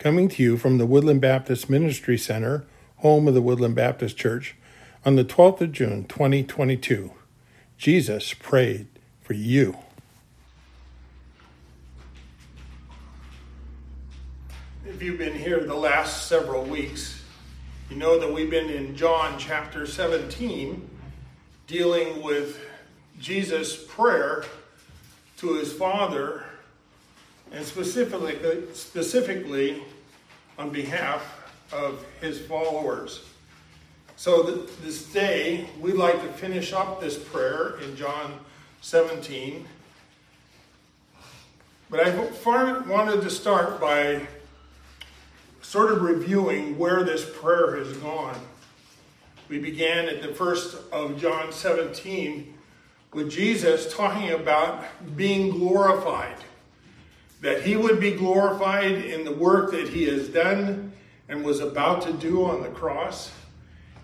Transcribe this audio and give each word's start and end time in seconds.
coming 0.00 0.28
to 0.30 0.42
you 0.42 0.56
from 0.56 0.78
the 0.78 0.86
Woodland 0.86 1.20
Baptist 1.20 1.68
Ministry 1.68 2.16
Center, 2.16 2.64
home 2.96 3.28
of 3.28 3.34
the 3.34 3.42
Woodland 3.42 3.74
Baptist 3.74 4.16
Church, 4.16 4.56
on 5.04 5.16
the 5.16 5.24
12th 5.26 5.60
of 5.60 5.72
June, 5.72 6.06
2022. 6.06 7.12
Jesus 7.76 8.32
prayed 8.32 8.86
for 9.20 9.34
you. 9.34 9.76
If 14.86 15.02
you've 15.02 15.18
been 15.18 15.36
here 15.36 15.60
the 15.60 15.74
last 15.74 16.28
several 16.28 16.64
weeks, 16.64 17.22
you 17.90 17.96
know 17.96 18.18
that 18.18 18.32
we've 18.32 18.50
been 18.50 18.70
in 18.70 18.96
John 18.96 19.38
chapter 19.38 19.86
17 19.86 20.88
dealing 21.66 22.22
with 22.22 22.58
Jesus' 23.18 23.84
prayer 23.84 24.44
to 25.36 25.54
his 25.54 25.74
Father 25.74 26.44
and 27.52 27.64
specifically, 27.64 28.38
specifically 28.72 29.82
on 30.58 30.70
behalf 30.70 31.50
of 31.72 32.04
his 32.20 32.40
followers. 32.40 33.24
So 34.16 34.42
this 34.82 35.04
day, 35.06 35.66
we'd 35.80 35.94
like 35.94 36.20
to 36.20 36.28
finish 36.34 36.72
up 36.72 37.00
this 37.00 37.18
prayer 37.18 37.78
in 37.80 37.96
John 37.96 38.34
17. 38.82 39.66
But 41.88 42.06
I 42.06 42.14
wanted 42.86 43.22
to 43.22 43.30
start 43.30 43.80
by 43.80 44.26
sort 45.62 45.92
of 45.92 46.02
reviewing 46.02 46.78
where 46.78 47.02
this 47.02 47.24
prayer 47.24 47.76
has 47.76 47.96
gone. 47.96 48.38
We 49.48 49.58
began 49.58 50.08
at 50.08 50.22
the 50.22 50.28
first 50.28 50.76
of 50.92 51.20
John 51.20 51.52
17 51.52 52.54
with 53.12 53.30
Jesus 53.30 53.92
talking 53.92 54.30
about 54.30 54.84
being 55.16 55.50
glorified 55.50 56.36
that 57.40 57.62
he 57.62 57.76
would 57.76 57.98
be 58.00 58.12
glorified 58.12 58.92
in 58.92 59.24
the 59.24 59.32
work 59.32 59.70
that 59.72 59.88
he 59.88 60.04
has 60.04 60.28
done 60.28 60.92
and 61.28 61.44
was 61.44 61.60
about 61.60 62.02
to 62.02 62.12
do 62.12 62.44
on 62.44 62.62
the 62.62 62.68
cross, 62.68 63.30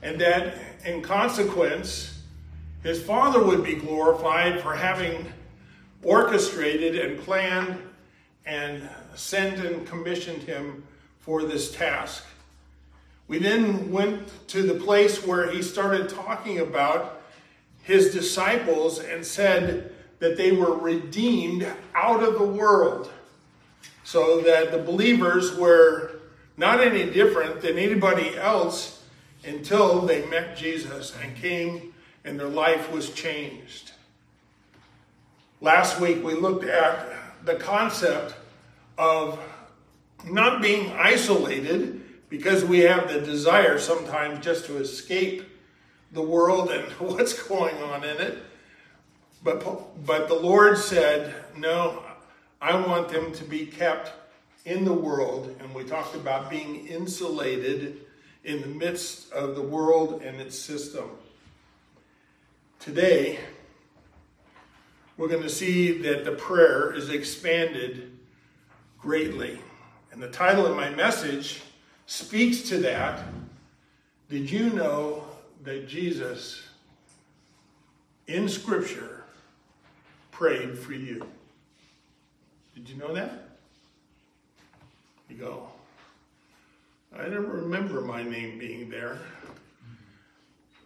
and 0.02 0.20
that 0.20 0.58
in 0.84 1.02
consequence, 1.02 2.22
his 2.82 3.02
Father 3.02 3.42
would 3.42 3.64
be 3.64 3.74
glorified 3.74 4.60
for 4.60 4.74
having 4.74 5.26
orchestrated 6.02 6.96
and 6.96 7.18
planned 7.20 7.78
and 8.44 8.88
sent 9.14 9.58
and 9.58 9.86
commissioned 9.86 10.42
him 10.42 10.84
for 11.18 11.42
this 11.42 11.72
task. 11.72 12.24
We 13.26 13.38
then 13.38 13.90
went 13.90 14.48
to 14.48 14.62
the 14.62 14.74
place 14.74 15.26
where 15.26 15.50
he 15.50 15.62
started 15.62 16.08
talking 16.08 16.60
about 16.60 17.22
his 17.82 18.14
disciples 18.14 19.00
and 19.00 19.26
said 19.26 19.92
that 20.20 20.36
they 20.36 20.52
were 20.52 20.76
redeemed 20.76 21.66
out 21.94 22.22
of 22.22 22.34
the 22.34 22.46
world 22.46 23.10
so 24.06 24.40
that 24.40 24.70
the 24.70 24.78
believers 24.78 25.56
were 25.56 26.20
not 26.56 26.80
any 26.80 27.10
different 27.10 27.60
than 27.60 27.76
anybody 27.76 28.36
else 28.36 29.02
until 29.44 30.00
they 30.00 30.24
met 30.26 30.56
Jesus 30.56 31.12
and 31.20 31.34
came 31.34 31.92
and 32.24 32.38
their 32.38 32.46
life 32.46 32.92
was 32.92 33.10
changed. 33.10 33.90
Last 35.60 36.00
week 36.00 36.22
we 36.22 36.34
looked 36.34 36.62
at 36.62 37.44
the 37.44 37.56
concept 37.56 38.36
of 38.96 39.40
not 40.24 40.62
being 40.62 40.92
isolated 40.92 42.00
because 42.28 42.64
we 42.64 42.78
have 42.80 43.08
the 43.08 43.20
desire 43.20 43.76
sometimes 43.76 44.44
just 44.44 44.66
to 44.66 44.76
escape 44.76 45.42
the 46.12 46.22
world 46.22 46.70
and 46.70 46.84
what's 47.00 47.32
going 47.32 47.74
on 47.82 48.04
in 48.04 48.18
it. 48.18 48.38
But, 49.42 50.06
but 50.06 50.28
the 50.28 50.34
Lord 50.34 50.78
said, 50.78 51.34
No, 51.56 52.04
I 52.60 52.74
want 52.74 53.08
them 53.08 53.32
to 53.32 53.44
be 53.44 53.66
kept 53.66 54.12
in 54.64 54.84
the 54.84 54.92
world, 54.92 55.54
and 55.60 55.74
we 55.74 55.84
talked 55.84 56.14
about 56.14 56.50
being 56.50 56.86
insulated 56.86 58.00
in 58.44 58.60
the 58.60 58.68
midst 58.68 59.32
of 59.32 59.54
the 59.54 59.62
world 59.62 60.22
and 60.22 60.40
its 60.40 60.58
system. 60.58 61.10
Today, 62.80 63.38
we're 65.16 65.28
going 65.28 65.42
to 65.42 65.50
see 65.50 65.98
that 66.02 66.24
the 66.24 66.32
prayer 66.32 66.92
is 66.92 67.10
expanded 67.10 68.12
greatly. 68.98 69.58
And 70.12 70.22
the 70.22 70.28
title 70.28 70.66
of 70.66 70.76
my 70.76 70.90
message 70.90 71.62
speaks 72.06 72.62
to 72.68 72.78
that. 72.78 73.24
Did 74.28 74.50
you 74.50 74.70
know 74.70 75.24
that 75.64 75.88
Jesus 75.88 76.62
in 78.26 78.48
Scripture 78.48 79.24
prayed 80.30 80.78
for 80.78 80.92
you? 80.92 81.26
Did 82.86 82.94
you 82.94 83.02
know 83.02 83.14
that? 83.14 83.48
You 85.28 85.36
go, 85.38 85.68
I 87.18 87.24
don't 87.24 87.48
remember 87.48 88.00
my 88.00 88.22
name 88.22 88.60
being 88.60 88.88
there. 88.90 89.18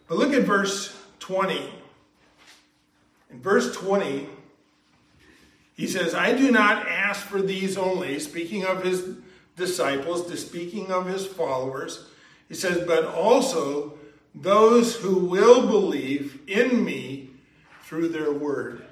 But 0.08 0.16
look 0.16 0.32
at 0.32 0.44
verse 0.44 0.96
20. 1.18 1.70
In 3.30 3.42
verse 3.42 3.76
20, 3.76 4.26
he 5.76 5.86
says, 5.86 6.14
I 6.14 6.32
do 6.32 6.50
not 6.50 6.88
ask 6.88 7.26
for 7.26 7.42
these 7.42 7.76
only, 7.76 8.18
speaking 8.18 8.64
of 8.64 8.82
his 8.82 9.16
disciples, 9.56 10.26
the 10.26 10.38
speaking 10.38 10.90
of 10.90 11.04
his 11.04 11.26
followers. 11.26 12.06
He 12.48 12.54
says, 12.54 12.86
but 12.86 13.04
also 13.04 13.98
those 14.34 14.96
who 14.96 15.16
will 15.16 15.66
believe 15.66 16.40
in 16.48 16.82
me 16.82 17.28
through 17.82 18.08
their 18.08 18.32
word. 18.32 18.86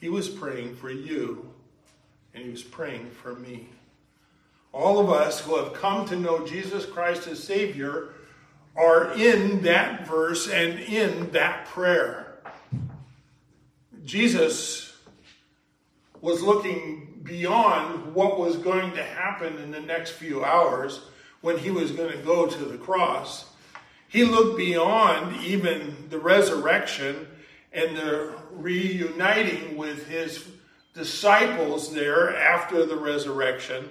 He 0.00 0.08
was 0.08 0.28
praying 0.28 0.76
for 0.76 0.88
you 0.88 1.52
and 2.36 2.44
he 2.44 2.50
was 2.50 2.62
praying 2.62 3.08
for 3.10 3.34
me. 3.34 3.66
All 4.70 4.98
of 4.98 5.08
us 5.08 5.40
who 5.40 5.56
have 5.56 5.72
come 5.72 6.06
to 6.08 6.16
know 6.16 6.46
Jesus 6.46 6.84
Christ 6.84 7.26
as 7.26 7.42
Savior 7.42 8.10
are 8.76 9.12
in 9.14 9.62
that 9.62 10.06
verse 10.06 10.46
and 10.48 10.78
in 10.78 11.30
that 11.30 11.64
prayer. 11.66 12.36
Jesus 14.04 14.94
was 16.20 16.42
looking 16.42 17.20
beyond 17.22 18.14
what 18.14 18.38
was 18.38 18.56
going 18.56 18.92
to 18.92 19.02
happen 19.02 19.56
in 19.56 19.70
the 19.70 19.80
next 19.80 20.10
few 20.10 20.44
hours 20.44 21.00
when 21.40 21.58
he 21.58 21.70
was 21.70 21.90
going 21.90 22.12
to 22.12 22.18
go 22.18 22.46
to 22.46 22.64
the 22.66 22.76
cross. 22.76 23.46
He 24.08 24.24
looked 24.24 24.58
beyond 24.58 25.40
even 25.40 26.08
the 26.10 26.18
resurrection 26.18 27.26
and 27.72 27.96
the 27.96 28.34
reuniting 28.52 29.76
with 29.76 30.06
his 30.06 30.46
disciples 30.96 31.92
there 31.92 32.34
after 32.34 32.84
the 32.86 32.96
resurrection. 32.96 33.88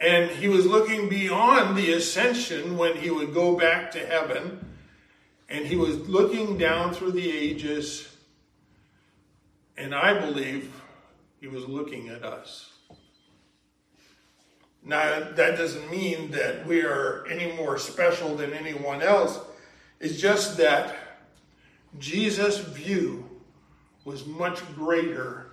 And 0.00 0.30
he 0.30 0.48
was 0.48 0.66
looking 0.66 1.08
beyond 1.08 1.76
the 1.76 1.92
ascension 1.92 2.76
when 2.76 2.96
he 2.96 3.10
would 3.10 3.32
go 3.32 3.56
back 3.56 3.92
to 3.92 4.04
heaven. 4.04 4.66
And 5.48 5.64
he 5.64 5.76
was 5.76 5.96
looking 6.08 6.58
down 6.58 6.92
through 6.92 7.12
the 7.12 7.30
ages. 7.30 8.08
And 9.76 9.94
I 9.94 10.18
believe 10.18 10.72
he 11.40 11.46
was 11.46 11.66
looking 11.66 12.08
at 12.08 12.24
us. 12.24 12.70
Now, 14.84 15.30
that 15.36 15.56
doesn't 15.56 15.88
mean 15.90 16.32
that 16.32 16.66
we 16.66 16.82
are 16.82 17.24
any 17.30 17.52
more 17.52 17.78
special 17.78 18.34
than 18.34 18.52
anyone 18.52 19.00
else. 19.00 19.38
It's 20.00 20.20
just 20.20 20.56
that 20.56 20.96
Jesus' 22.00 22.58
view 22.58 23.28
was 24.04 24.26
much 24.26 24.60
greater 24.74 25.51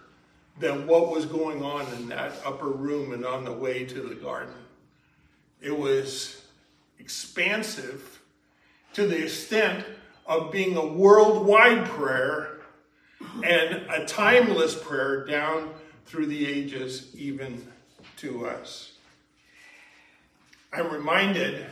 than 0.60 0.86
what 0.86 1.10
was 1.10 1.26
going 1.26 1.64
on 1.64 1.86
in 1.94 2.10
that 2.10 2.34
upper 2.46 2.70
room 2.70 3.14
and 3.14 3.26
on 3.26 3.46
the 3.46 3.54
way 3.54 3.86
to 3.86 4.02
the 4.02 4.16
garden. 4.16 4.54
It 5.62 5.78
was 5.78 6.42
expansive 7.00 8.22
to 8.94 9.08
the 9.08 9.24
extent 9.24 9.86
of 10.26 10.52
being 10.52 10.76
a 10.76 10.86
worldwide 10.86 11.86
prayer 11.86 12.60
and 13.44 13.90
a 13.90 14.06
timeless 14.06 14.76
prayer 14.76 15.26
down 15.26 15.74
through 16.06 16.26
the 16.28 16.46
ages, 16.46 17.16
even 17.16 17.66
to 18.18 18.46
us. 18.46 18.94
I'm 20.74 20.92
reminded 20.92 21.66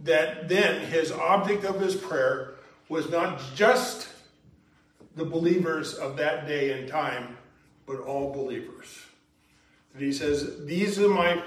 that 0.00 0.48
then 0.48 0.86
his 0.86 1.12
object 1.12 1.64
of 1.64 1.80
his 1.80 1.94
prayer 1.94 2.54
was 2.88 3.10
not 3.10 3.40
just 3.54 4.08
the 5.16 5.24
believers 5.24 5.94
of 5.94 6.16
that 6.16 6.46
day 6.46 6.78
and 6.78 6.88
time, 6.88 7.36
but 7.90 8.06
all 8.06 8.32
believers. 8.32 9.04
And 9.94 10.02
he 10.02 10.12
says, 10.12 10.64
These 10.64 11.00
are 11.00 11.08
my, 11.08 11.42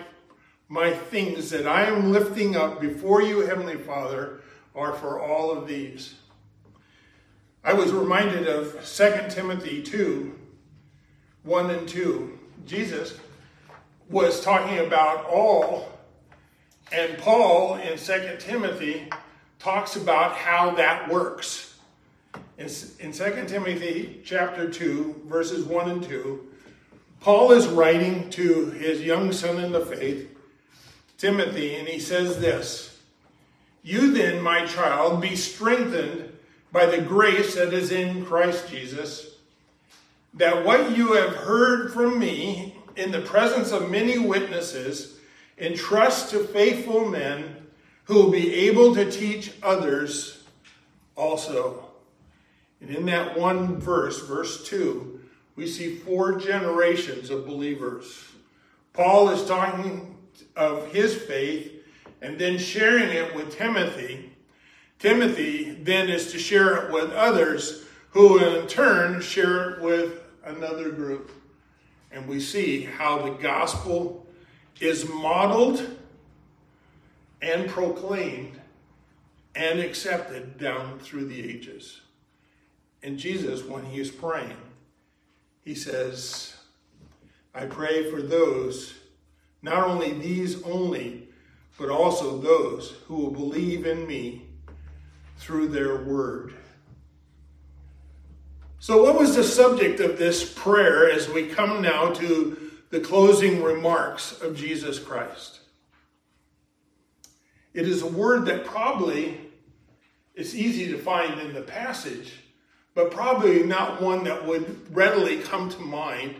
my 0.67 0.91
things 0.91 1.49
that 1.51 1.65
I 1.65 1.85
am 1.85 2.11
lifting 2.11 2.57
up 2.57 2.81
before 2.81 3.21
you, 3.21 3.41
Heavenly 3.41 3.77
Father, 3.77 4.41
are 4.75 4.93
for 4.93 5.21
all 5.21 5.51
of 5.51 5.67
these. 5.67 6.15
I 7.63 7.71
was 7.71 7.93
reminded 7.93 8.47
of 8.47 8.73
2 8.85 9.29
Timothy 9.29 9.81
2 9.81 10.37
1 11.43 11.71
and 11.71 11.87
2. 11.87 12.39
Jesus 12.65 13.17
was 14.09 14.41
talking 14.41 14.79
about 14.79 15.25
all, 15.25 15.89
and 16.91 17.17
Paul 17.17 17.75
in 17.75 17.97
2 17.97 18.35
Timothy 18.39 19.09
talks 19.59 19.95
about 19.95 20.35
how 20.35 20.71
that 20.71 21.09
works. 21.09 21.72
In, 22.57 22.69
in 22.99 23.11
2 23.11 23.45
Timothy 23.47 24.21
chapter 24.23 24.69
2, 24.69 25.23
verses 25.25 25.65
1 25.65 25.89
and 25.89 26.03
2, 26.03 26.47
Paul 27.19 27.51
is 27.51 27.67
writing 27.67 28.29
to 28.31 28.69
his 28.71 29.01
young 29.01 29.31
son 29.31 29.63
in 29.63 29.71
the 29.71 29.85
faith, 29.85 30.29
Timothy, 31.17 31.75
and 31.75 31.87
he 31.87 31.99
says 31.99 32.39
this 32.39 32.99
You 33.81 34.11
then, 34.11 34.41
my 34.41 34.65
child, 34.65 35.21
be 35.21 35.35
strengthened 35.35 36.31
by 36.71 36.85
the 36.85 37.01
grace 37.01 37.55
that 37.55 37.73
is 37.73 37.91
in 37.91 38.25
Christ 38.25 38.69
Jesus, 38.69 39.35
that 40.33 40.65
what 40.65 40.95
you 40.97 41.13
have 41.13 41.35
heard 41.35 41.93
from 41.93 42.19
me 42.19 42.75
in 42.95 43.11
the 43.11 43.21
presence 43.21 43.71
of 43.71 43.89
many 43.89 44.17
witnesses, 44.17 45.17
entrust 45.57 46.29
to 46.31 46.43
faithful 46.43 47.05
men 47.05 47.55
who 48.05 48.15
will 48.15 48.31
be 48.31 48.53
able 48.53 48.93
to 48.95 49.09
teach 49.09 49.51
others 49.63 50.43
also. 51.15 51.82
And 52.83 52.93
in 52.93 53.05
that 53.05 53.39
one 53.39 53.79
verse, 53.79 54.27
verse 54.27 54.67
2, 54.67 55.21
we 55.55 55.67
see 55.67 55.95
four 55.95 56.37
generations 56.37 57.29
of 57.29 57.45
believers. 57.45 58.25
Paul 58.91 59.29
is 59.29 59.45
talking 59.45 60.17
of 60.57 60.91
his 60.91 61.15
faith 61.15 61.71
and 62.21 62.37
then 62.37 62.57
sharing 62.57 63.09
it 63.09 63.33
with 63.33 63.55
Timothy. 63.55 64.33
Timothy 64.99 65.75
then 65.81 66.09
is 66.09 66.33
to 66.33 66.37
share 66.37 66.75
it 66.75 66.91
with 66.91 67.11
others 67.11 67.85
who 68.09 68.37
in 68.39 68.67
turn 68.67 69.21
share 69.21 69.69
it 69.71 69.81
with 69.81 70.21
another 70.43 70.91
group. 70.91 71.31
And 72.11 72.27
we 72.27 72.41
see 72.41 72.83
how 72.83 73.21
the 73.21 73.31
gospel 73.31 74.27
is 74.81 75.07
modeled 75.07 75.89
and 77.41 77.69
proclaimed 77.69 78.59
and 79.55 79.79
accepted 79.79 80.57
down 80.57 80.99
through 80.99 81.25
the 81.25 81.41
ages. 81.41 82.01
And 83.03 83.19
Jesus, 83.19 83.63
when 83.63 83.85
he 83.85 83.99
is 83.99 84.09
praying, 84.09 84.57
he 85.61 85.75
says, 85.75 86.55
I 87.53 87.65
pray 87.65 88.09
for 88.09 88.21
those, 88.21 88.93
not 89.61 89.87
only 89.87 90.13
these 90.13 90.63
only, 90.63 91.27
but 91.77 91.89
also 91.89 92.37
those 92.37 92.95
who 93.07 93.17
will 93.17 93.31
believe 93.31 93.85
in 93.85 94.07
me 94.07 94.47
through 95.37 95.67
their 95.67 95.97
word. 95.97 96.53
So, 98.79 99.03
what 99.03 99.17
was 99.17 99.35
the 99.35 99.43
subject 99.43 99.99
of 99.99 100.17
this 100.17 100.51
prayer 100.53 101.09
as 101.09 101.29
we 101.29 101.47
come 101.47 101.81
now 101.81 102.11
to 102.11 102.71
the 102.89 102.99
closing 102.99 103.63
remarks 103.63 104.41
of 104.41 104.57
Jesus 104.57 104.99
Christ? 104.99 105.59
It 107.73 107.87
is 107.87 108.01
a 108.01 108.07
word 108.07 108.45
that 108.45 108.65
probably 108.65 109.39
is 110.35 110.55
easy 110.55 110.91
to 110.91 110.97
find 110.97 111.39
in 111.39 111.53
the 111.53 111.61
passage, 111.61 112.42
but 112.95 113.11
probably 113.11 113.63
not 113.63 114.01
one 114.01 114.23
that 114.25 114.45
would 114.45 114.95
readily 114.95 115.39
come 115.39 115.69
to 115.69 115.79
mind 115.79 116.35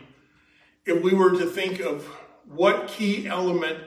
if 0.86 1.02
we 1.02 1.14
were 1.14 1.30
to 1.30 1.46
think 1.46 1.80
of 1.80 2.06
what 2.46 2.88
key 2.88 3.26
element 3.26 3.78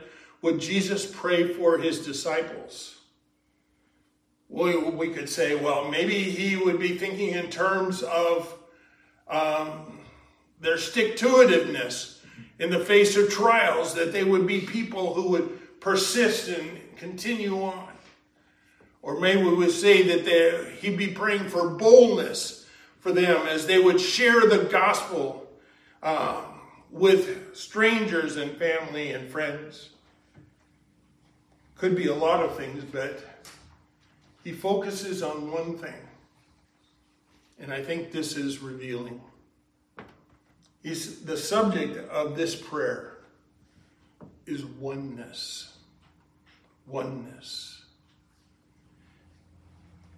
would 0.41 0.59
Jesus 0.59 1.05
pray 1.05 1.53
for 1.53 1.77
his 1.77 2.05
disciples. 2.05 2.95
Well, 4.49 4.91
we 4.91 5.09
could 5.09 5.29
say, 5.29 5.55
well, 5.55 5.89
maybe 5.89 6.15
he 6.23 6.55
would 6.55 6.79
be 6.79 6.97
thinking 6.97 7.29
in 7.29 7.49
terms 7.49 8.01
of 8.03 8.53
um, 9.27 9.99
their 10.61 10.77
stick 10.77 11.17
to 11.17 11.27
itiveness 11.27 12.19
in 12.59 12.69
the 12.69 12.79
face 12.79 13.15
of 13.17 13.29
trials, 13.29 13.93
that 13.93 14.11
they 14.11 14.23
would 14.23 14.47
be 14.47 14.61
people 14.61 15.13
who 15.13 15.29
would 15.29 15.79
persist 15.79 16.47
and 16.47 16.79
continue 16.95 17.61
on. 17.61 17.87
Or 19.01 19.19
maybe 19.19 19.43
we 19.43 19.53
would 19.53 19.71
say 19.71 20.01
that 20.03 20.71
he'd 20.79 20.97
be 20.97 21.07
praying 21.07 21.49
for 21.49 21.69
boldness 21.69 22.56
for 23.07 23.13
them 23.13 23.47
as 23.47 23.65
they 23.65 23.79
would 23.79 24.01
share 24.01 24.41
the 24.47 24.67
gospel 24.69 25.47
um, 26.03 26.43
with 26.91 27.55
strangers 27.55 28.35
and 28.35 28.51
family 28.57 29.13
and 29.13 29.29
friends. 29.29 29.91
Could 31.77 31.95
be 31.95 32.07
a 32.07 32.13
lot 32.13 32.43
of 32.43 32.57
things, 32.57 32.83
but 32.83 33.23
he 34.43 34.51
focuses 34.51 35.23
on 35.23 35.49
one 35.49 35.77
thing. 35.77 35.93
And 37.57 37.71
I 37.71 37.81
think 37.81 38.11
this 38.11 38.35
is 38.35 38.59
revealing. 38.59 39.21
He's, 40.83 41.21
the 41.21 41.37
subject 41.37 42.09
of 42.09 42.35
this 42.35 42.57
prayer 42.57 43.19
is 44.45 44.65
oneness. 44.65 45.77
Oneness. 46.85 47.85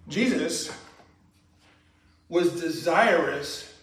Jesus 0.08 0.72
was 2.30 2.60
desirous 2.60 3.74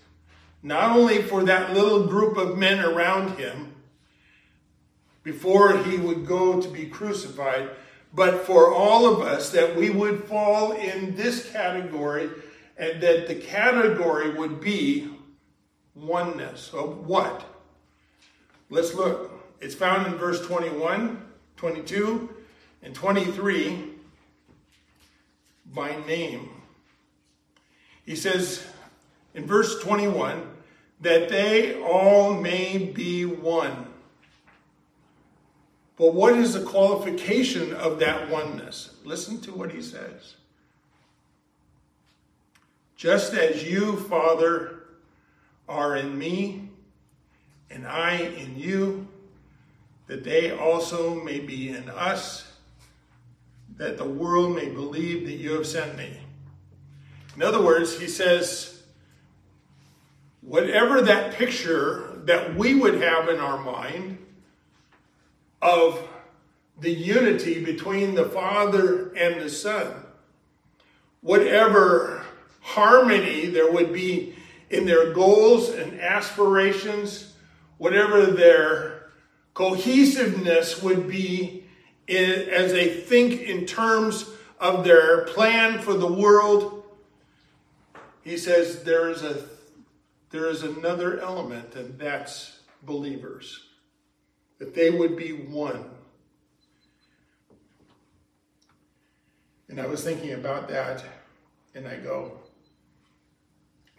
not 0.64 0.98
only 0.98 1.22
for 1.22 1.44
that 1.44 1.74
little 1.74 2.08
group 2.08 2.38
of 2.38 2.58
men 2.58 2.80
around 2.80 3.38
him 3.38 3.76
before 5.22 5.78
he 5.84 5.98
would 5.98 6.26
go 6.26 6.60
to 6.60 6.68
be 6.70 6.88
crucified, 6.88 7.70
but 8.14 8.46
for 8.46 8.74
all 8.74 9.06
of 9.06 9.22
us 9.22 9.52
that 9.52 9.76
we 9.76 9.90
would 9.90 10.24
fall 10.24 10.72
in 10.72 11.16
this 11.16 11.52
category 11.52 12.30
and 12.78 13.02
that 13.02 13.28
the 13.28 13.36
category 13.36 14.32
would 14.32 14.60
be 14.62 15.10
oneness 15.94 16.72
of 16.74 17.06
what? 17.06 17.44
Let's 18.70 18.94
look. 18.94 19.32
It's 19.60 19.76
found 19.76 20.08
in 20.08 20.18
verse 20.18 20.46
21, 20.46 21.22
22, 21.58 22.30
and 22.84 22.96
23 22.96 23.90
by 25.74 25.96
name. 26.06 26.57
He 28.08 28.16
says 28.16 28.66
in 29.36 29.46
verse 29.46 29.80
21 29.82 30.50
that 31.02 31.30
they 31.30 31.80
all 31.84 32.34
may 32.34 32.78
be 32.78 33.26
one. 33.26 33.86
But 35.98 36.14
what 36.14 36.34
is 36.34 36.54
the 36.54 36.64
qualification 36.64 37.74
of 37.74 38.00
that 38.00 38.30
oneness? 38.30 38.96
Listen 39.04 39.42
to 39.42 39.52
what 39.52 39.72
he 39.72 39.82
says. 39.82 40.36
Just 42.96 43.34
as 43.34 43.70
you, 43.70 43.98
Father, 43.98 44.84
are 45.68 45.98
in 45.98 46.18
me, 46.18 46.70
and 47.70 47.86
I 47.86 48.20
in 48.20 48.58
you, 48.58 49.08
that 50.08 50.24
they 50.24 50.52
also 50.52 51.14
may 51.14 51.40
be 51.40 51.70
in 51.70 51.90
us, 51.90 52.50
that 53.76 53.98
the 53.98 54.08
world 54.08 54.56
may 54.56 54.70
believe 54.70 55.26
that 55.26 55.34
you 55.34 55.52
have 55.54 55.68
sent 55.68 55.98
me. 55.98 56.22
In 57.38 57.44
other 57.44 57.62
words, 57.62 58.00
he 58.00 58.08
says, 58.08 58.82
whatever 60.42 61.04
that 61.04 61.36
picture 61.36 62.20
that 62.24 62.56
we 62.56 62.74
would 62.74 63.00
have 63.00 63.30
in 63.30 63.40
our 63.40 63.60
mind 63.60 64.18
of 65.62 66.02
the 66.80 66.90
unity 66.90 67.64
between 67.64 68.16
the 68.16 68.26
Father 68.26 69.14
and 69.14 69.40
the 69.40 69.52
Son, 69.52 70.04
whatever 71.22 72.26
harmony 72.60 73.46
there 73.46 73.72
would 73.72 73.94
be 73.94 74.36
in 74.72 74.88
their 74.88 75.14
goals 75.14 75.70
and 75.70 76.02
aspirations, 76.02 77.34
whatever 77.78 78.26
their 78.26 79.12
cohesiveness 79.54 80.82
would 80.82 81.08
be 81.08 81.66
in, 82.08 82.50
as 82.50 82.72
they 82.72 82.90
think 82.90 83.42
in 83.42 83.68
terms 83.68 84.28
of 84.60 84.84
their 84.84 85.26
plan 85.26 85.78
for 85.78 85.94
the 85.94 86.12
world 86.12 86.77
he 88.28 88.36
says 88.36 88.84
there 88.84 89.10
is 89.10 89.24
a 89.24 89.42
there 90.32 90.50
is 90.50 90.64
another 90.64 91.22
element, 91.22 91.76
and 91.76 91.98
that's 91.98 92.60
believers. 92.84 93.70
That 94.60 94.76
they 94.76 94.90
would 94.90 95.16
be 95.16 95.32
one. 95.32 95.86
And 99.70 99.80
I 99.80 99.88
was 99.88 100.04
thinking 100.04 100.34
about 100.34 100.68
that, 100.68 101.06
and 101.74 101.88
I 101.88 101.96
go, 101.96 102.34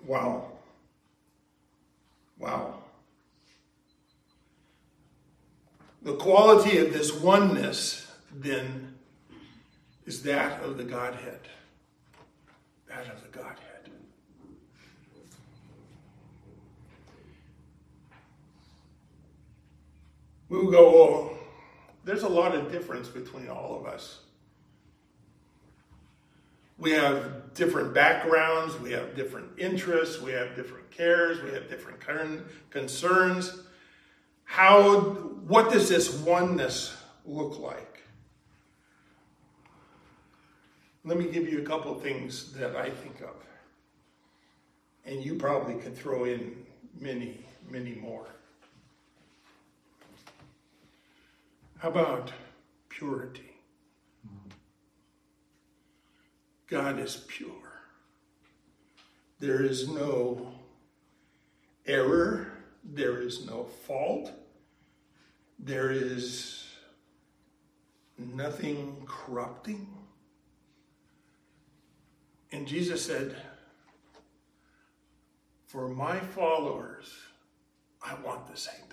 wow. 0.06 0.52
Wow. 2.38 2.74
The 6.02 6.16
quality 6.16 6.76
of 6.76 6.92
this 6.92 7.14
oneness, 7.14 8.10
then, 8.30 8.94
is 10.04 10.22
that 10.24 10.62
of 10.62 10.76
the 10.76 10.84
Godhead. 10.84 11.40
That 12.88 13.06
of 13.06 13.22
the 13.22 13.38
Godhead. 13.38 13.67
We 20.48 20.58
will 20.58 20.70
go, 20.70 20.86
oh, 20.86 21.38
there's 22.04 22.22
a 22.22 22.28
lot 22.28 22.54
of 22.54 22.70
difference 22.72 23.08
between 23.08 23.48
all 23.48 23.78
of 23.78 23.86
us. 23.86 24.20
We 26.78 26.92
have 26.92 27.54
different 27.54 27.92
backgrounds, 27.92 28.78
we 28.78 28.92
have 28.92 29.16
different 29.16 29.48
interests, 29.58 30.20
we 30.20 30.32
have 30.32 30.54
different 30.54 30.90
cares, 30.90 31.42
we 31.42 31.50
have 31.50 31.68
different 31.68 31.98
concerns. 32.70 33.62
How, 34.44 35.00
what 35.00 35.72
does 35.72 35.88
this 35.88 36.14
oneness 36.20 36.96
look 37.26 37.58
like? 37.58 38.02
Let 41.04 41.18
me 41.18 41.26
give 41.30 41.48
you 41.48 41.60
a 41.60 41.64
couple 41.64 41.94
of 41.94 42.02
things 42.02 42.52
that 42.52 42.76
I 42.76 42.90
think 42.90 43.20
of. 43.20 43.34
And 45.04 45.24
you 45.24 45.34
probably 45.34 45.74
could 45.74 45.96
throw 45.96 46.24
in 46.24 46.64
many, 47.00 47.44
many 47.68 47.94
more. 47.94 48.26
How 51.56 51.66
about 51.82 52.32
purity? 52.88 53.48
God 56.68 56.98
is 56.98 57.24
pure. 57.28 57.50
There 59.40 59.64
is 59.64 59.88
no 59.88 60.52
error, 61.86 62.52
there 62.84 63.22
is 63.22 63.46
no 63.46 63.64
fault, 63.64 64.30
there 65.58 65.90
is 65.90 66.66
nothing 68.18 68.96
corrupting. 69.06 69.86
And 72.52 72.66
Jesus 72.66 73.04
said, 73.04 73.36
For 75.66 75.88
my 75.88 76.18
followers, 76.18 77.14
I 78.02 78.14
want 78.24 78.46
the 78.48 78.56
same. 78.56 78.87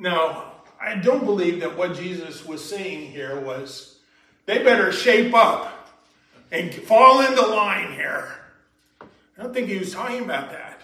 Now, 0.00 0.54
I 0.80 0.94
don't 0.94 1.26
believe 1.26 1.60
that 1.60 1.76
what 1.76 1.94
Jesus 1.94 2.46
was 2.46 2.66
saying 2.66 3.12
here 3.12 3.38
was 3.38 3.98
they 4.46 4.64
better 4.64 4.90
shape 4.90 5.34
up 5.34 5.90
and 6.50 6.72
fall 6.72 7.20
into 7.20 7.42
line 7.42 7.92
here. 7.92 8.32
I 9.02 9.42
don't 9.42 9.52
think 9.52 9.68
he 9.68 9.76
was 9.76 9.92
talking 9.92 10.24
about 10.24 10.50
that. 10.52 10.80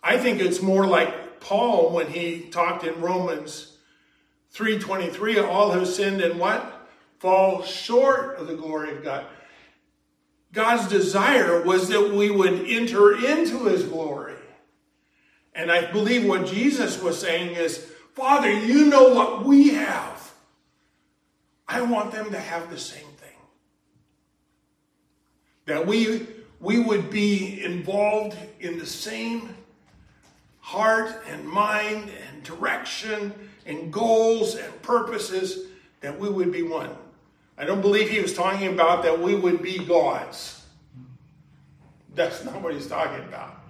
I 0.00 0.16
think 0.16 0.40
it's 0.40 0.62
more 0.62 0.86
like 0.86 1.40
Paul 1.40 1.90
when 1.90 2.06
he 2.06 2.42
talked 2.50 2.84
in 2.84 3.00
Romans 3.00 3.76
3:23 4.54 5.38
all 5.38 5.72
who 5.72 5.84
sinned 5.84 6.20
and 6.20 6.38
what? 6.38 6.88
Fall 7.18 7.64
short 7.64 8.38
of 8.38 8.46
the 8.46 8.54
glory 8.54 8.96
of 8.96 9.02
God. 9.02 9.26
God's 10.52 10.86
desire 10.86 11.62
was 11.62 11.88
that 11.88 12.12
we 12.12 12.30
would 12.30 12.64
enter 12.68 13.12
into 13.12 13.64
his 13.64 13.84
glory. 13.84 14.34
And 15.54 15.70
I 15.70 15.90
believe 15.90 16.26
what 16.26 16.46
Jesus 16.46 17.00
was 17.00 17.18
saying 17.20 17.56
is, 17.56 17.78
Father, 18.14 18.50
you 18.50 18.86
know 18.86 19.14
what 19.14 19.44
we 19.44 19.70
have. 19.70 20.32
I 21.68 21.82
want 21.82 22.12
them 22.12 22.30
to 22.30 22.38
have 22.38 22.70
the 22.70 22.78
same 22.78 23.06
thing. 23.18 23.28
That 25.66 25.86
we, 25.86 26.26
we 26.60 26.78
would 26.78 27.10
be 27.10 27.62
involved 27.64 28.36
in 28.60 28.78
the 28.78 28.86
same 28.86 29.54
heart 30.60 31.22
and 31.28 31.46
mind 31.46 32.10
and 32.28 32.42
direction 32.42 33.32
and 33.66 33.92
goals 33.92 34.56
and 34.56 34.82
purposes, 34.82 35.66
that 36.00 36.18
we 36.18 36.28
would 36.28 36.52
be 36.52 36.62
one. 36.62 36.90
I 37.56 37.64
don't 37.64 37.80
believe 37.80 38.08
he 38.08 38.20
was 38.20 38.34
talking 38.34 38.72
about 38.72 39.02
that 39.04 39.20
we 39.20 39.34
would 39.34 39.62
be 39.62 39.78
gods. 39.78 40.64
That's 42.14 42.44
not 42.44 42.60
what 42.60 42.74
he's 42.74 42.86
talking 42.86 43.24
about. 43.24 43.61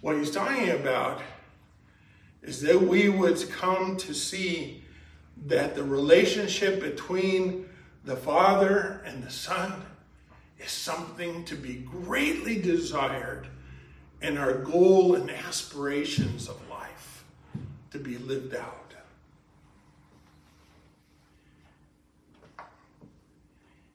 What 0.00 0.16
he's 0.16 0.30
talking 0.30 0.70
about 0.70 1.20
is 2.42 2.60
that 2.62 2.80
we 2.80 3.08
would 3.08 3.50
come 3.50 3.96
to 3.98 4.14
see 4.14 4.84
that 5.46 5.74
the 5.74 5.84
relationship 5.84 6.80
between 6.80 7.68
the 8.04 8.16
Father 8.16 9.02
and 9.04 9.22
the 9.22 9.30
Son 9.30 9.82
is 10.58 10.70
something 10.70 11.44
to 11.44 11.54
be 11.56 11.74
greatly 11.74 12.60
desired 12.60 13.48
and 14.22 14.38
our 14.38 14.54
goal 14.54 15.14
and 15.14 15.30
aspirations 15.30 16.48
of 16.48 16.56
life 16.70 17.24
to 17.90 17.98
be 17.98 18.16
lived 18.18 18.54
out. 18.54 18.94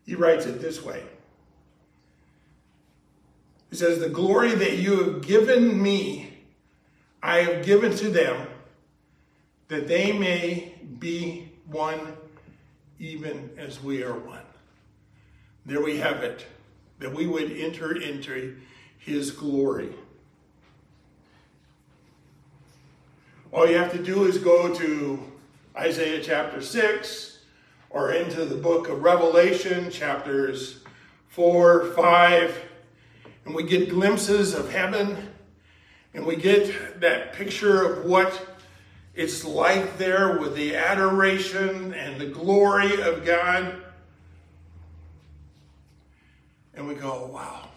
He 0.05 0.15
writes 0.15 0.46
it 0.46 0.62
this 0.62 0.84
way 0.84 1.03
He 3.72 3.78
says, 3.78 4.00
The 4.00 4.10
glory 4.10 4.54
that 4.54 4.78
you 4.78 5.01
have 5.04 5.22
given 5.25 5.82
me, 5.82 6.38
I 7.24 7.38
have 7.38 7.66
given 7.66 7.96
to 7.96 8.10
them, 8.10 8.48
that 9.70 9.88
they 9.88 10.12
may 10.12 10.75
be 11.00 11.50
one 11.66 12.13
even 13.00 13.50
as 13.58 13.82
we 13.82 14.04
are 14.04 14.13
one. 14.13 14.44
There 15.66 15.82
we 15.82 15.98
have 15.98 16.22
it, 16.22 16.46
that 17.00 17.16
we 17.16 17.25
would 17.25 17.51
enter 17.51 17.96
into 17.96 18.58
his 18.98 19.32
glory. 19.32 19.96
All 23.54 23.68
you 23.68 23.78
have 23.78 23.92
to 23.94 24.04
do 24.04 24.25
is 24.25 24.38
go 24.38 24.74
to 24.74 25.32
Isaiah 25.78 26.22
chapter 26.22 26.62
6 26.62 27.40
or 27.90 28.12
into 28.12 28.46
the 28.46 28.56
book 28.56 28.90
of 28.90 29.04
Revelation, 29.04 29.90
chapters 29.90 30.82
4, 31.30 31.94
5, 31.94 32.71
and 33.45 33.55
we 33.55 33.63
get 33.63 33.89
glimpses 33.89 34.53
of 34.53 34.71
heaven 34.71 35.29
and 36.13 36.25
we 36.25 36.36
get 36.36 37.00
that 37.01 37.33
picture 37.33 37.83
of 37.83 38.05
what 38.05 38.48
it's 39.13 39.43
like 39.43 39.98
there 39.98 40.39
with 40.39 40.55
the 40.55 40.75
adoration 40.75 41.93
and 41.93 42.19
the 42.19 42.27
glory 42.27 43.01
of 43.01 43.25
God. 43.25 43.81
And 46.74 46.88
we 46.88 46.95
go, 46.95 47.25
wow, 47.27 47.67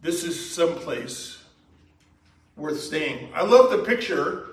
this 0.00 0.24
is 0.24 0.54
someplace 0.54 1.42
worth 2.56 2.80
staying. 2.80 3.30
I 3.34 3.42
love 3.42 3.70
the 3.70 3.84
picture 3.84 4.48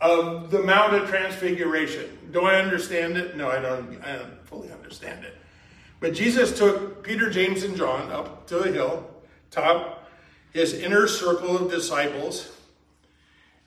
of 0.00 0.50
the 0.50 0.62
Mount 0.62 0.94
of 0.94 1.08
Transfiguration. 1.08 2.30
Do 2.30 2.42
I 2.42 2.56
understand 2.56 3.16
it? 3.16 3.36
No, 3.36 3.48
I 3.48 3.60
don't, 3.60 4.00
I 4.04 4.16
don't 4.16 4.46
fully 4.46 4.70
understand 4.70 5.24
it. 5.24 5.36
But 6.00 6.14
Jesus 6.14 6.56
took 6.56 7.02
Peter, 7.02 7.28
James, 7.30 7.62
and 7.62 7.76
John 7.76 8.10
up 8.10 8.46
to 8.48 8.58
the 8.58 8.72
hill, 8.72 9.08
top 9.50 10.08
his 10.52 10.74
inner 10.74 11.06
circle 11.06 11.56
of 11.56 11.70
disciples, 11.70 12.52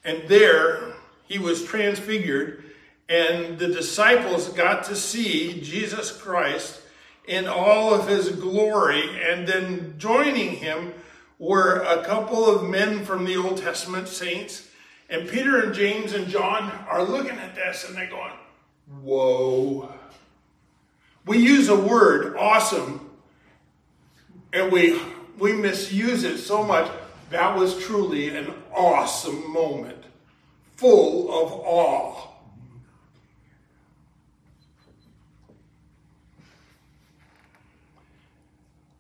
and 0.04 0.24
there 0.28 0.94
he 1.28 1.38
was 1.38 1.64
transfigured, 1.64 2.64
and 3.08 3.60
the 3.60 3.68
disciples 3.68 4.50
got 4.50 4.84
to 4.86 4.96
see 4.96 5.62
Jesus 5.62 6.12
Christ 6.12 6.82
in 7.28 7.48
all 7.48 7.94
of 7.94 8.08
his 8.08 8.30
glory, 8.30 9.04
and 9.22 9.48
then 9.48 9.96
joining 9.98 10.56
him 10.56 10.94
were 11.38 11.78
a 11.82 12.04
couple 12.04 12.46
of 12.46 12.70
men 12.70 13.04
from 13.04 13.26
the 13.26 13.36
Old 13.36 13.58
Testament 13.58 14.08
saints. 14.08 14.70
And 15.10 15.28
Peter 15.28 15.60
and 15.60 15.74
James 15.74 16.14
and 16.14 16.28
John 16.28 16.72
are 16.88 17.04
looking 17.04 17.38
at 17.38 17.56
this 17.56 17.86
and 17.88 17.98
they're 17.98 18.10
going, 18.10 18.32
Whoa. 19.02 19.92
We 21.26 21.38
use 21.38 21.70
a 21.70 21.76
word, 21.76 22.36
awesome, 22.36 23.10
and 24.52 24.72
we, 24.72 25.00
we 25.38 25.54
misuse 25.54 26.24
it 26.24 26.40
so 26.40 26.64
much. 26.64 26.92
That 27.30 27.56
was 27.56 27.78
truly 27.80 28.36
an 28.36 28.54
awesome 28.74 29.52
moment, 29.54 30.04
full 30.76 31.32
of 31.32 31.54
awe. 31.54 32.28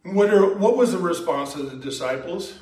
What, 0.04 0.34
are, 0.34 0.56
what 0.56 0.78
was 0.78 0.92
the 0.92 0.98
response 0.98 1.56
of 1.56 1.70
the 1.70 1.78
disciples? 1.78 2.54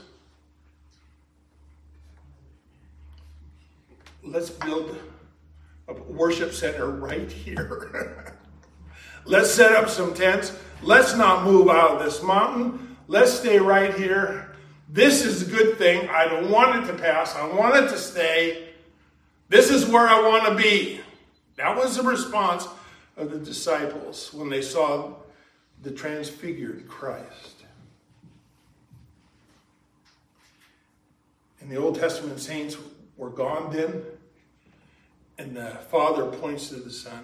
Let's 4.24 4.50
build 4.50 4.98
a 5.88 5.94
worship 5.94 6.54
center 6.54 6.90
right 6.90 7.32
here. 7.32 8.36
Let's 9.26 9.52
set 9.52 9.74
up 9.74 9.90
some 9.90 10.14
tents. 10.14 10.58
Let's 10.82 11.16
not 11.16 11.46
move 11.46 11.70
out 11.70 11.92
of 11.92 12.04
this 12.04 12.24
mountain. 12.24 12.98
Let's 13.08 13.34
stay 13.34 13.60
right 13.60 13.94
here. 13.94 14.56
This 14.88 15.24
is 15.24 15.42
a 15.42 15.46
good 15.46 15.78
thing. 15.78 16.10
I 16.10 16.26
don't 16.26 16.50
want 16.50 16.84
it 16.84 16.92
to 16.92 16.98
pass. 16.98 17.36
I 17.36 17.48
want 17.48 17.76
it 17.76 17.90
to 17.90 17.98
stay. 17.98 18.70
This 19.50 19.70
is 19.70 19.86
where 19.86 20.08
I 20.08 20.28
want 20.28 20.46
to 20.46 20.56
be. 20.56 21.02
That 21.58 21.76
was 21.76 21.98
the 21.98 22.04
response 22.04 22.68
of 23.18 23.32
the 23.32 23.38
disciples 23.38 24.34
when 24.34 24.50
they 24.50 24.62
saw 24.62 25.14
the 25.82 25.92
transfigured 25.92 26.88
Christ. 26.88 27.64
And 31.62 31.70
the 31.70 31.76
Old 31.76 32.00
Testament 32.00 32.40
saints 32.40 32.78
were 33.18 33.30
gone 33.30 33.72
then, 33.76 34.04
and 35.38 35.56
the 35.56 35.72
Father 35.90 36.26
points 36.26 36.70
to 36.70 36.76
the 36.76 36.90
Son 36.90 37.24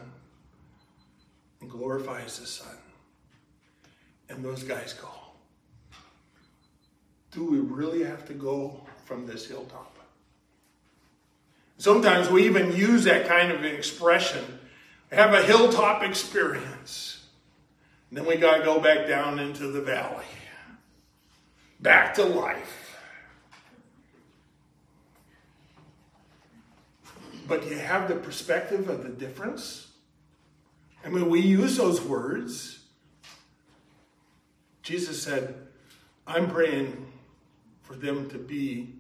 and 1.65 1.71
glorifies 1.71 2.39
the 2.39 2.45
Son. 2.45 2.77
And 4.29 4.43
those 4.43 4.63
guys 4.63 4.93
go, 4.93 5.09
Do 7.31 7.43
we 7.43 7.59
really 7.59 8.03
have 8.03 8.27
to 8.27 8.33
go 8.33 8.81
from 9.05 9.25
this 9.25 9.47
hilltop? 9.47 9.93
Sometimes 11.77 12.29
we 12.29 12.45
even 12.45 12.75
use 12.75 13.03
that 13.03 13.27
kind 13.27 13.51
of 13.51 13.65
expression 13.65 14.43
have 15.11 15.33
a 15.33 15.43
hilltop 15.43 16.03
experience. 16.03 17.25
And 18.09 18.17
then 18.17 18.25
we 18.25 18.37
got 18.37 18.57
to 18.57 18.63
go 18.63 18.79
back 18.79 19.07
down 19.07 19.39
into 19.39 19.67
the 19.67 19.81
valley, 19.81 20.25
back 21.79 22.13
to 22.15 22.23
life. 22.23 22.97
But 27.47 27.67
you 27.67 27.77
have 27.77 28.07
the 28.07 28.15
perspective 28.15 28.89
of 28.89 29.03
the 29.03 29.09
difference. 29.09 29.94
I 31.05 31.09
mean, 31.09 31.29
we 31.29 31.39
use 31.39 31.77
those 31.77 32.01
words. 32.01 32.79
Jesus 34.81 35.21
said, 35.21 35.55
I'm 36.25 36.49
praying 36.49 37.11
for 37.83 37.95
them 37.95 38.27
to 38.31 38.39
be 38.39 38.95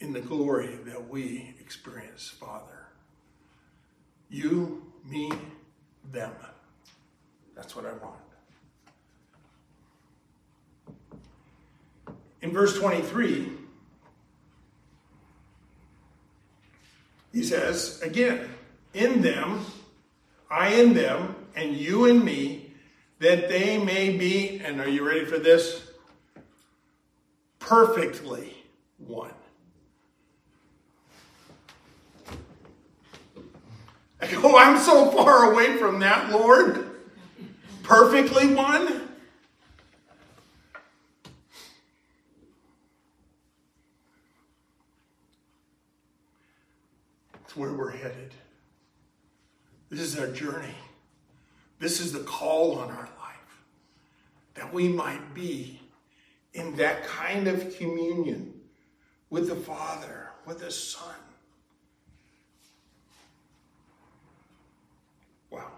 in 0.00 0.12
the 0.12 0.20
glory 0.20 0.78
that 0.84 1.08
we 1.08 1.54
experience. 1.58 2.28
Father. 2.28 2.88
You, 4.28 4.82
me, 5.08 5.30
them. 6.12 6.32
That's 7.56 7.74
what 7.74 7.86
I 7.86 7.92
want. 7.92 8.20
In 12.42 12.52
verse 12.52 12.78
23, 12.78 13.50
he 17.32 17.42
says, 17.42 18.02
again, 18.02 18.50
in 18.92 19.22
them, 19.22 19.64
I 20.54 20.68
in 20.68 20.94
them, 20.94 21.34
and 21.56 21.76
you 21.76 22.04
in 22.04 22.24
me, 22.24 22.70
that 23.18 23.48
they 23.48 23.76
may 23.76 24.16
be, 24.16 24.60
and 24.60 24.80
are 24.80 24.88
you 24.88 25.04
ready 25.04 25.24
for 25.24 25.36
this? 25.36 25.82
Perfectly 27.58 28.54
one. 28.98 29.32
I 34.20 34.26
go, 34.30 34.42
oh, 34.44 34.56
I'm 34.56 34.78
so 34.78 35.10
far 35.10 35.50
away 35.50 35.76
from 35.76 35.98
that, 35.98 36.30
Lord. 36.30 36.88
Perfectly 37.82 38.54
one? 38.54 39.08
It's 47.42 47.56
where 47.56 47.72
we're 47.72 47.90
headed. 47.90 48.34
This 49.94 50.12
is 50.12 50.18
our 50.18 50.26
journey. 50.26 50.74
This 51.78 52.00
is 52.00 52.12
the 52.12 52.20
call 52.20 52.78
on 52.78 52.90
our 52.90 52.96
life. 53.20 53.62
That 54.54 54.74
we 54.74 54.88
might 54.88 55.34
be 55.34 55.80
in 56.52 56.74
that 56.76 57.04
kind 57.04 57.46
of 57.46 57.76
communion 57.76 58.54
with 59.30 59.48
the 59.48 59.54
Father, 59.54 60.30
with 60.46 60.58
the 60.58 60.72
Son. 60.72 61.14
Wow. 65.50 65.70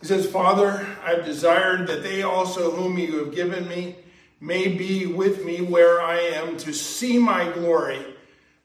He 0.00 0.06
says, 0.06 0.30
Father, 0.30 0.86
I've 1.04 1.26
desired 1.26 1.86
that 1.88 2.02
they 2.02 2.22
also, 2.22 2.70
whom 2.70 2.96
you 2.96 3.18
have 3.18 3.34
given 3.34 3.68
me, 3.68 3.96
may 4.40 4.68
be 4.68 5.04
with 5.04 5.44
me 5.44 5.60
where 5.60 6.00
I 6.00 6.16
am 6.16 6.56
to 6.58 6.72
see 6.72 7.18
my 7.18 7.50
glory 7.52 8.02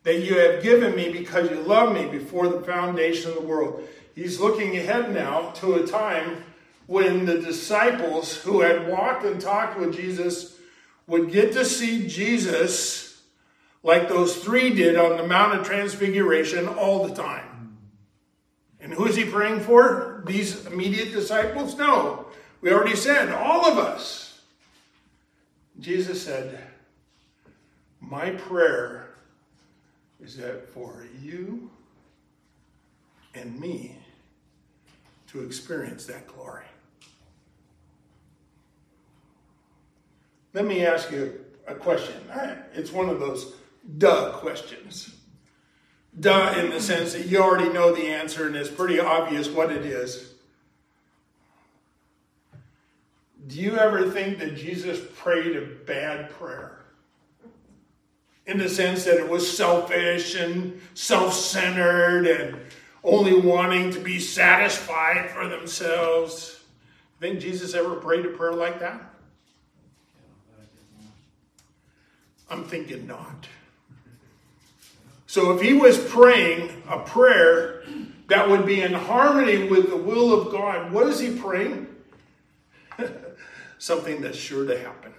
that 0.05 0.21
you 0.21 0.38
have 0.38 0.62
given 0.62 0.95
me 0.95 1.12
because 1.12 1.50
you 1.50 1.57
love 1.57 1.93
me 1.93 2.05
before 2.05 2.47
the 2.47 2.62
foundation 2.62 3.31
of 3.31 3.38
the 3.38 3.41
world. 3.41 3.85
He's 4.13 4.39
looking 4.39 4.77
ahead 4.77 5.13
now 5.13 5.50
to 5.55 5.74
a 5.74 5.88
time 5.88 6.43
when 6.85 7.25
the 7.25 7.39
disciples 7.39 8.35
who 8.38 8.62
had 8.62 8.88
walked 8.88 9.25
and 9.25 9.41
talked 9.41 9.79
with 9.79 9.95
Jesus 9.95 10.57
would 11.07 11.31
get 11.31 11.53
to 11.53 11.65
see 11.65 12.07
Jesus 12.07 13.19
like 13.81 14.07
those 14.07 14.38
three 14.38 14.74
did 14.75 14.95
on 14.95 15.17
the 15.17 15.27
Mount 15.27 15.59
of 15.59 15.65
Transfiguration 15.65 16.67
all 16.67 17.07
the 17.07 17.15
time. 17.15 17.77
And 18.79 18.93
who 18.93 19.07
is 19.07 19.15
he 19.15 19.25
praying 19.25 19.62
for? 19.62 20.24
These 20.27 20.67
immediate 20.67 21.13
disciples? 21.13 21.75
No. 21.75 22.27
We 22.62 22.71
already 22.71 22.95
said, 22.95 23.31
all 23.31 23.65
of 23.65 23.79
us. 23.79 24.39
Jesus 25.79 26.21
said, 26.24 26.59
My 28.00 28.29
prayer 28.29 29.04
is 30.24 30.38
that 30.38 30.67
for 30.74 31.05
you 31.22 31.69
and 33.34 33.60
me 33.60 33.98
to 35.27 35.43
experience 35.43 36.05
that 36.05 36.27
glory. 36.27 36.65
Let 40.53 40.65
me 40.65 40.86
ask 40.86 41.12
you 41.12 41.43
a 41.67 41.75
question. 41.75 42.15
It's 42.74 42.91
one 42.91 43.10
of 43.10 43.19
those 43.19 43.55
duh 43.98 44.31
questions. 44.34 45.15
Duh, 46.17 46.55
in 46.57 46.70
the 46.70 46.79
sense 46.79 47.11
that 47.11 47.25
you 47.25 47.39
already 47.39 47.70
know 47.70 47.94
the 47.94 48.07
answer 48.07 48.48
and 48.48 48.55
it's 48.55 48.70
pretty 48.70 49.00
obvious 49.00 49.50
what 49.50 49.72
it 49.72 49.85
is. 49.85 50.33
Do 53.48 53.59
you 53.59 53.77
ever 53.77 54.09
think 54.09 54.39
that 54.39 54.55
Jesus 54.55 55.00
prayed 55.18 55.57
a 55.57 55.61
bad 55.85 56.29
prayer? 56.31 56.84
In 58.46 58.58
the 58.60 58.70
sense 58.70 59.05
that 59.05 59.18
it 59.18 59.27
was 59.27 59.58
selfish 59.58 60.36
and 60.36 60.79
self 60.94 61.34
centered 61.34 62.27
and 62.27 62.60
only 63.03 63.40
wanting 63.40 63.92
to 63.92 64.00
be 64.00 64.20
satisfied 64.20 65.29
for 65.29 65.48
themselves. 65.48 66.60
I 67.18 67.22
Think 67.22 67.40
Jesus 67.40 67.74
ever 67.74 67.96
prayed 67.96 68.25
a 68.25 68.29
prayer 68.29 68.53
like 68.53 68.79
that? 68.79 69.01
I'm 72.50 72.64
thinking 72.64 73.08
not. 73.08 73.48
So 75.27 75.51
if 75.55 75.62
he 75.62 75.74
was 75.74 75.98
praying 75.98 76.84
a 76.88 77.00
prayer 77.00 77.84
that 78.27 78.50
would 78.50 78.66
be 78.66 78.81
in 78.81 78.94
harmony 78.94 79.68
with 79.68 79.90
the 79.90 79.98
will 79.98 80.40
of 80.40 80.51
God, 80.51 80.92
what 80.92 81.08
is 81.08 81.20
he 81.20 81.36
praying? 81.36 81.88
Something 83.77 84.22
that's 84.22 84.38
sure 84.38 84.66
to 84.66 84.77
happen. 84.77 85.14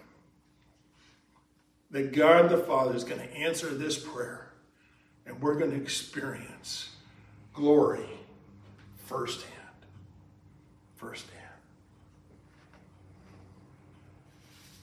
That 1.90 2.12
God 2.12 2.50
the 2.50 2.58
Father 2.58 2.94
is 2.94 3.04
going 3.04 3.20
to 3.20 3.32
answer 3.34 3.68
this 3.68 3.98
prayer, 3.98 4.50
and 5.24 5.40
we're 5.40 5.54
going 5.54 5.70
to 5.70 5.76
experience 5.76 6.90
glory 7.52 8.06
firsthand. 9.04 9.52
Firsthand. 10.96 11.36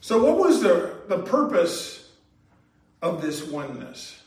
So, 0.00 0.22
what 0.22 0.38
was 0.38 0.60
the, 0.60 0.96
the 1.08 1.20
purpose 1.20 2.10
of 3.00 3.22
this 3.22 3.42
oneness? 3.42 4.20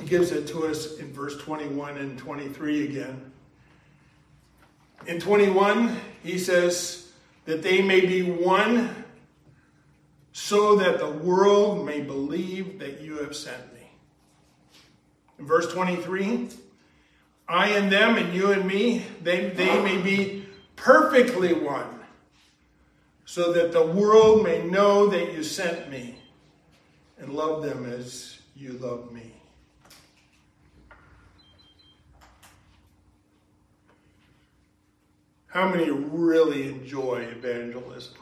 He 0.00 0.06
gives 0.06 0.30
it 0.30 0.46
to 0.48 0.66
us 0.66 0.98
in 0.98 1.12
verse 1.12 1.36
21 1.38 1.96
and 1.96 2.16
23 2.16 2.84
again. 2.84 3.25
In 5.06 5.20
21, 5.20 5.96
he 6.22 6.38
says 6.38 7.10
that 7.44 7.62
they 7.62 7.82
may 7.82 8.00
be 8.00 8.22
one 8.22 9.04
so 10.32 10.76
that 10.76 10.98
the 10.98 11.10
world 11.10 11.86
may 11.86 12.00
believe 12.00 12.78
that 12.78 13.00
you 13.00 13.18
have 13.18 13.34
sent 13.34 13.72
me. 13.72 13.90
In 15.38 15.46
verse 15.46 15.72
23, 15.72 16.48
I 17.48 17.68
and 17.68 17.90
them 17.90 18.16
and 18.16 18.34
you 18.34 18.52
and 18.52 18.66
me, 18.66 19.04
they, 19.22 19.50
they 19.50 19.80
may 19.82 19.96
be 19.96 20.46
perfectly 20.74 21.52
one, 21.54 22.00
so 23.24 23.52
that 23.52 23.72
the 23.72 23.86
world 23.86 24.42
may 24.42 24.62
know 24.62 25.06
that 25.06 25.32
you 25.32 25.42
sent 25.42 25.90
me 25.90 26.16
and 27.18 27.32
love 27.32 27.62
them 27.62 27.86
as 27.86 28.38
you 28.54 28.72
love 28.72 29.12
me. 29.12 29.35
How 35.56 35.66
many 35.66 35.88
really 35.88 36.68
enjoy 36.68 37.28
evangelism? 37.34 38.18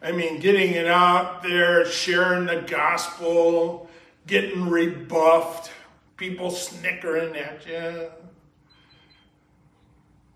I 0.00 0.12
mean, 0.12 0.38
getting 0.38 0.74
it 0.74 0.86
out 0.86 1.42
there, 1.42 1.84
sharing 1.86 2.46
the 2.46 2.64
gospel, 2.64 3.90
getting 4.24 4.70
rebuffed, 4.70 5.72
people 6.16 6.52
snickering 6.52 7.34
at 7.34 7.66
you. 7.66 8.10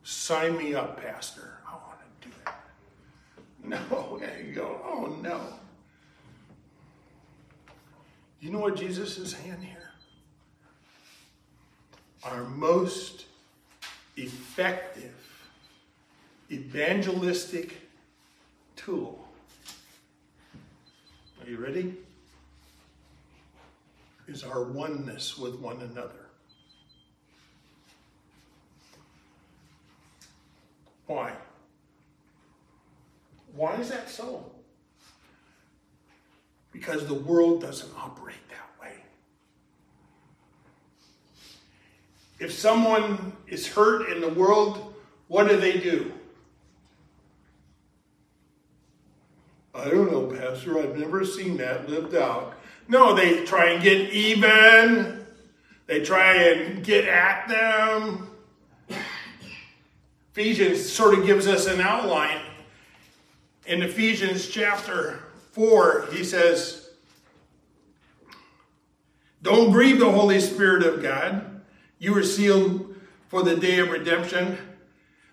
Sign 0.03 0.59
me 0.59 0.75
up, 0.75 1.01
Pastor. 1.01 1.61
I 1.65 1.75
want 1.75 1.99
to 2.23 2.29
do 2.29 2.35
it. 2.45 3.89
No, 3.91 4.21
and 4.37 4.49
you 4.49 4.53
go. 4.53 4.81
Oh, 4.85 5.17
no. 5.23 5.43
You 8.41 8.51
know 8.51 8.59
what 8.59 8.75
Jesus 8.75 9.17
is 9.17 9.31
saying 9.31 9.61
here? 9.61 9.93
Our 12.25 12.43
most 12.47 13.27
effective 14.17 15.22
evangelistic 16.53 17.75
tool. 18.77 19.27
Are 21.43 21.51
you 21.51 21.57
ready? 21.57 21.95
Is 24.29 24.45
our 24.45 24.63
oneness 24.65 25.37
with 25.37 25.57
one 25.57 25.81
another. 25.81 26.27
Why? 31.07 31.33
Why 33.55 33.75
is 33.77 33.91
that 33.91 34.09
so? 34.09 34.51
Because 36.71 37.07
the 37.07 37.15
world 37.15 37.61
doesn't 37.61 37.93
operate 37.99 38.37
that 38.49 38.71
way. 38.81 38.95
If 42.39 42.53
someone 42.53 43.33
is 43.47 43.67
hurt 43.67 44.11
in 44.11 44.21
the 44.21 44.31
world, 44.31 44.95
what 45.29 45.49
do 45.49 45.57
they 45.57 45.79
do? 45.79 46.13
I 49.75 49.89
don't 49.89 50.11
know, 50.11 50.27
Pastor. 50.63 50.79
I've 50.79 50.97
never 50.97 51.25
seen 51.25 51.57
that 51.57 51.89
lived 51.89 52.15
out. 52.15 52.55
No, 52.87 53.15
they 53.15 53.45
try 53.45 53.71
and 53.71 53.83
get 53.83 54.11
even. 54.11 55.25
They 55.87 56.05
try 56.05 56.35
and 56.35 56.85
get 56.85 57.07
at 57.07 57.49
them. 57.49 58.31
Ephesians 60.33 60.91
sort 60.91 61.19
of 61.19 61.27
gives 61.27 61.47
us 61.47 61.67
an 61.67 61.81
outline. 61.81 62.41
In 63.67 63.83
Ephesians 63.83 64.49
chapter 64.49 65.21
4, 65.53 66.09
he 66.13 66.25
says, 66.25 66.91
Don't 69.43 69.73
grieve 69.73 69.99
the 69.99 70.11
Holy 70.11 70.41
Spirit 70.41 70.85
of 70.85 71.03
God. 71.03 71.61
You 71.99 72.15
were 72.15 72.23
sealed 72.23 72.95
for 73.29 73.43
the 73.43 73.57
day 73.57 73.81
of 73.81 73.91
redemption. 73.91 74.59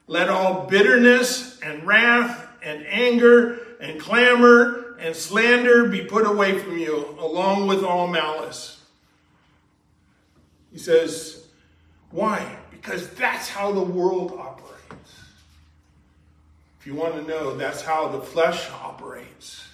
Let 0.07 0.29
all 0.29 0.65
bitterness 0.67 1.59
and 1.61 1.85
wrath 1.85 2.47
and 2.63 2.85
anger 2.87 3.59
and 3.79 3.99
clamor 3.99 4.78
and 4.99 5.15
slander 5.15 5.87
be 5.87 6.01
put 6.01 6.25
away 6.25 6.59
from 6.59 6.77
you, 6.77 7.15
along 7.19 7.67
with 7.67 7.83
all 7.83 8.07
malice. 8.07 8.81
He 10.71 10.77
says, 10.77 11.47
Why? 12.11 12.57
Because 12.71 13.09
that's 13.11 13.49
how 13.49 13.71
the 13.71 13.81
world 13.81 14.33
operates. 14.39 15.15
If 16.79 16.87
you 16.87 16.95
want 16.95 17.15
to 17.15 17.23
know, 17.23 17.55
that's 17.55 17.81
how 17.81 18.07
the 18.09 18.21
flesh 18.21 18.69
operates. 18.71 19.67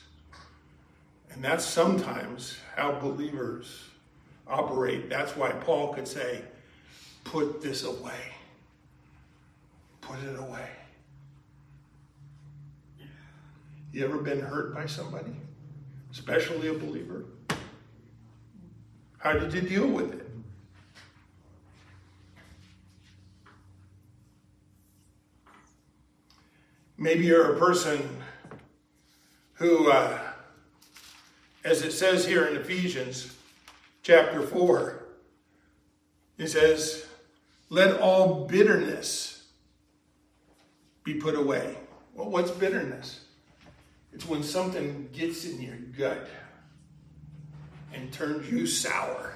And 1.32 1.44
that's 1.44 1.66
sometimes 1.66 2.58
how 2.76 2.94
believers 2.94 3.84
operate. 4.48 5.10
That's 5.10 5.36
why 5.36 5.52
Paul 5.52 5.94
could 5.94 6.08
say, 6.08 6.42
Put 7.24 7.62
this 7.62 7.84
away. 7.84 8.34
Put 10.02 10.20
it 10.24 10.40
away. 10.40 10.70
You 13.96 14.04
ever 14.04 14.18
been 14.18 14.42
hurt 14.42 14.76
by 14.76 14.88
somebody, 14.88 15.32
especially 16.12 16.68
a 16.68 16.74
believer? 16.74 17.24
How 19.20 19.32
did 19.32 19.54
you 19.54 19.62
deal 19.62 19.88
with 19.88 20.14
it? 20.14 20.30
Maybe 26.98 27.24
you're 27.24 27.56
a 27.56 27.58
person 27.58 28.06
who, 29.54 29.90
uh, 29.90 30.20
as 31.64 31.82
it 31.82 31.94
says 31.94 32.26
here 32.26 32.48
in 32.48 32.58
Ephesians 32.58 33.34
chapter 34.04 34.42
4, 34.42 35.06
it 36.38 36.50
says, 36.50 37.06
Let 37.70 38.02
all 38.02 38.44
bitterness 38.44 39.46
be 41.06 41.14
put 41.14 41.36
away. 41.36 41.78
Well, 42.14 42.30
what's 42.30 42.52
bitterness? 42.52 43.22
It's 44.16 44.26
when 44.26 44.44
something 44.44 45.10
gets 45.12 45.44
in 45.44 45.62
your 45.62 45.76
gut 45.76 46.30
and 47.94 48.14
turns 48.14 48.50
you 48.50 48.66
sour. 48.66 49.34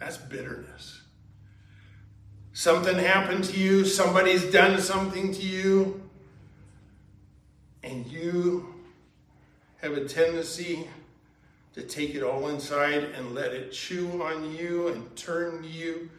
That's 0.00 0.16
bitterness. 0.16 1.00
Something 2.52 2.98
happened 2.98 3.44
to 3.44 3.56
you, 3.58 3.84
somebody's 3.84 4.50
done 4.50 4.80
something 4.80 5.32
to 5.32 5.42
you, 5.42 6.02
and 7.84 8.04
you 8.08 8.74
have 9.80 9.92
a 9.92 10.06
tendency 10.06 10.88
to 11.74 11.82
take 11.82 12.16
it 12.16 12.24
all 12.24 12.48
inside 12.48 13.04
and 13.16 13.32
let 13.32 13.52
it 13.52 13.70
chew 13.70 14.22
on 14.24 14.52
you 14.56 14.88
and 14.88 15.14
turn 15.14 15.62
you 15.62 16.10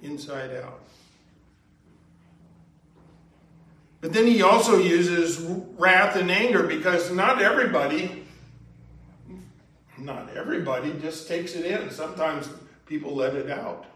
inside 0.00 0.52
out. 0.56 0.80
But 4.02 4.12
then 4.12 4.26
he 4.26 4.42
also 4.42 4.78
uses 4.78 5.38
wrath 5.78 6.16
and 6.16 6.28
anger 6.28 6.64
because 6.64 7.12
not 7.12 7.40
everybody, 7.40 8.24
not 9.96 10.28
everybody 10.36 10.92
just 11.00 11.28
takes 11.28 11.54
it 11.54 11.64
in. 11.64 11.88
Sometimes 11.88 12.50
people 12.84 13.14
let 13.14 13.36
it 13.36 13.48
out. 13.48 13.86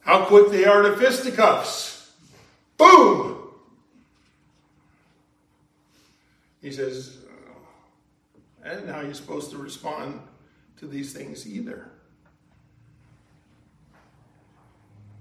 How 0.00 0.24
quick 0.24 0.50
they 0.50 0.64
are 0.64 0.82
to 0.82 0.96
fisticuffs. 0.96 2.12
Boom! 2.76 3.38
He 6.60 6.72
says, 6.72 7.18
oh, 7.28 8.68
and 8.68 8.88
how 8.90 9.00
you're 9.00 9.14
supposed 9.14 9.52
to 9.52 9.58
respond 9.58 10.20
to 10.78 10.88
these 10.88 11.12
things 11.12 11.46
either. 11.46 11.88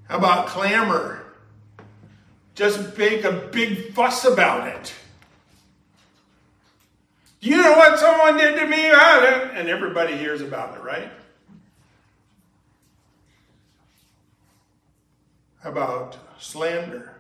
How 0.07 0.17
about 0.17 0.47
clamor? 0.47 1.20
Just 2.55 2.97
make 2.97 3.23
a 3.23 3.31
big 3.31 3.93
fuss 3.93 4.25
about 4.25 4.67
it. 4.67 4.93
Do 7.39 7.49
you 7.49 7.57
know 7.57 7.71
what 7.73 7.97
someone 7.97 8.37
did 8.37 8.59
to 8.59 8.67
me? 8.67 8.87
And 8.87 9.67
everybody 9.67 10.15
hears 10.15 10.41
about 10.41 10.75
it, 10.75 10.83
right? 10.83 11.11
About 15.63 16.17
slander? 16.39 17.15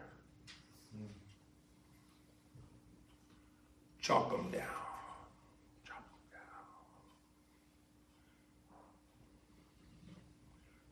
Chop 3.99 4.31
them 4.31 4.51
down. 4.51 4.61
Chop 5.87 6.03
them 6.03 6.19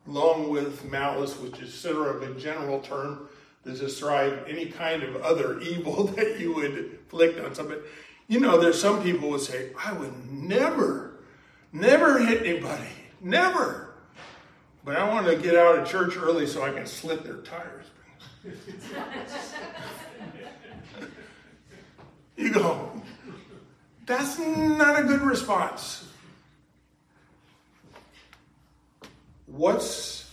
down. 0.06 0.14
Along 0.14 0.50
with 0.50 0.84
malice, 0.84 1.38
which 1.38 1.60
is 1.60 1.74
sort 1.74 2.16
of 2.16 2.22
a 2.22 2.40
general 2.40 2.80
term 2.80 3.28
to 3.64 3.72
describe 3.72 4.44
any 4.48 4.66
kind 4.66 5.02
of 5.02 5.16
other 5.22 5.60
evil 5.62 6.04
that 6.04 6.38
you 6.38 6.54
would 6.54 6.76
inflict 6.76 7.38
on 7.40 7.54
somebody. 7.54 7.80
You 8.28 8.40
know, 8.40 8.60
there's 8.60 8.80
some 8.80 9.02
people 9.02 9.30
would 9.30 9.40
say, 9.40 9.70
I 9.82 9.92
would 9.92 10.30
never, 10.30 11.20
never 11.72 12.24
hit 12.24 12.46
anybody. 12.46 12.88
Never. 13.20 13.94
But 14.84 14.96
I 14.96 15.08
want 15.08 15.26
to 15.26 15.36
get 15.36 15.56
out 15.56 15.78
of 15.78 15.88
church 15.88 16.16
early 16.16 16.46
so 16.46 16.62
I 16.62 16.70
can 16.70 16.86
slit 16.86 17.24
their 17.24 17.38
tires. 17.38 17.86
you 22.36 22.52
go, 22.52 22.90
that's 24.06 24.38
not 24.38 24.98
a 24.98 25.04
good 25.04 25.20
response. 25.20 26.08
What's 29.46 30.30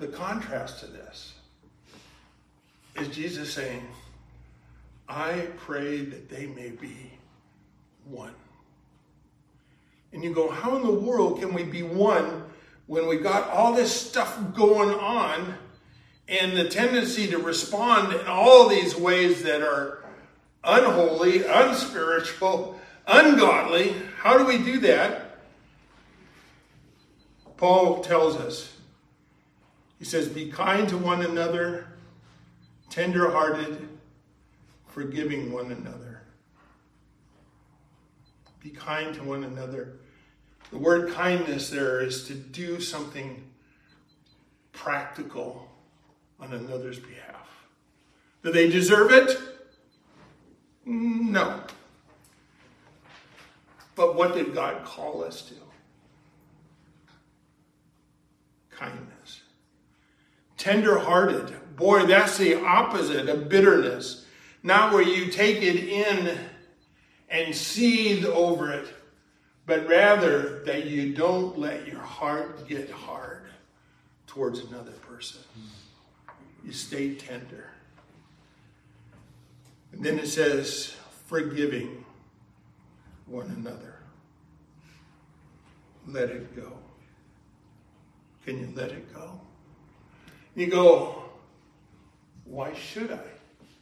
the 0.00 0.08
contrast 0.08 0.80
to 0.80 0.86
this? 0.86 1.35
Is 3.00 3.08
Jesus 3.08 3.52
saying, 3.52 3.86
I 5.08 5.48
pray 5.56 5.98
that 6.04 6.28
they 6.28 6.46
may 6.46 6.70
be 6.70 7.12
one. 8.08 8.34
And 10.12 10.24
you 10.24 10.32
go, 10.32 10.50
how 10.50 10.76
in 10.76 10.82
the 10.82 10.92
world 10.92 11.40
can 11.40 11.52
we 11.52 11.62
be 11.62 11.82
one 11.82 12.44
when 12.86 13.06
we 13.06 13.18
got 13.18 13.50
all 13.50 13.74
this 13.74 13.92
stuff 13.92 14.38
going 14.54 14.90
on 14.90 15.54
and 16.28 16.56
the 16.56 16.68
tendency 16.68 17.26
to 17.28 17.38
respond 17.38 18.12
in 18.12 18.26
all 18.26 18.68
these 18.68 18.96
ways 18.96 19.42
that 19.42 19.62
are 19.62 20.04
unholy, 20.64 21.44
unspiritual, 21.44 22.80
ungodly? 23.06 23.94
How 24.18 24.38
do 24.38 24.44
we 24.44 24.58
do 24.58 24.80
that? 24.80 25.38
Paul 27.56 28.02
tells 28.02 28.36
us, 28.36 28.72
he 29.98 30.04
says, 30.04 30.28
Be 30.28 30.50
kind 30.50 30.88
to 30.88 30.98
one 30.98 31.22
another 31.22 31.88
tenderhearted, 32.90 33.88
forgiving 34.88 35.52
one 35.52 35.72
another. 35.72 36.22
Be 38.60 38.70
kind 38.70 39.14
to 39.14 39.22
one 39.22 39.44
another. 39.44 39.98
The 40.70 40.78
word 40.78 41.12
kindness 41.12 41.70
there 41.70 42.00
is 42.00 42.26
to 42.28 42.34
do 42.34 42.80
something 42.80 43.44
practical 44.72 45.68
on 46.40 46.52
another's 46.52 46.98
behalf. 46.98 47.66
Do 48.42 48.52
they 48.52 48.68
deserve 48.68 49.12
it? 49.12 49.38
No. 50.84 51.60
But 53.94 54.14
what 54.14 54.34
did 54.34 54.54
God 54.54 54.84
call 54.84 55.24
us 55.24 55.42
to? 55.42 55.54
Kindness. 58.70 59.42
Tenderhearted 60.56 61.54
Boy, 61.76 62.06
that's 62.06 62.38
the 62.38 62.54
opposite 62.64 63.28
of 63.28 63.48
bitterness. 63.48 64.24
Not 64.62 64.92
where 64.92 65.02
you 65.02 65.30
take 65.30 65.62
it 65.62 65.76
in 65.76 66.38
and 67.28 67.54
seethe 67.54 68.24
over 68.24 68.72
it, 68.72 68.88
but 69.66 69.86
rather 69.86 70.64
that 70.64 70.86
you 70.86 71.14
don't 71.14 71.58
let 71.58 71.86
your 71.86 72.00
heart 72.00 72.66
get 72.66 72.90
hard 72.90 73.42
towards 74.26 74.60
another 74.60 74.92
person. 74.92 75.40
You 76.64 76.72
stay 76.72 77.14
tender. 77.14 77.70
And 79.92 80.04
then 80.04 80.18
it 80.18 80.28
says, 80.28 80.94
forgiving 81.26 82.04
one 83.26 83.46
another. 83.46 83.96
Let 86.06 86.30
it 86.30 86.54
go. 86.56 86.72
Can 88.44 88.60
you 88.60 88.72
let 88.74 88.90
it 88.90 89.12
go? 89.12 89.40
You 90.54 90.68
go, 90.68 91.25
why 92.46 92.72
should 92.74 93.12
I? 93.12 93.20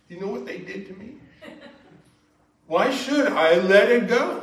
You 0.09 0.20
know 0.20 0.29
what 0.29 0.46
they 0.46 0.59
did 0.59 0.87
to 0.88 0.94
me? 0.94 1.16
Why 2.66 2.90
should 2.90 3.29
I 3.29 3.57
let 3.59 3.90
it 3.90 4.09
go? 4.09 4.42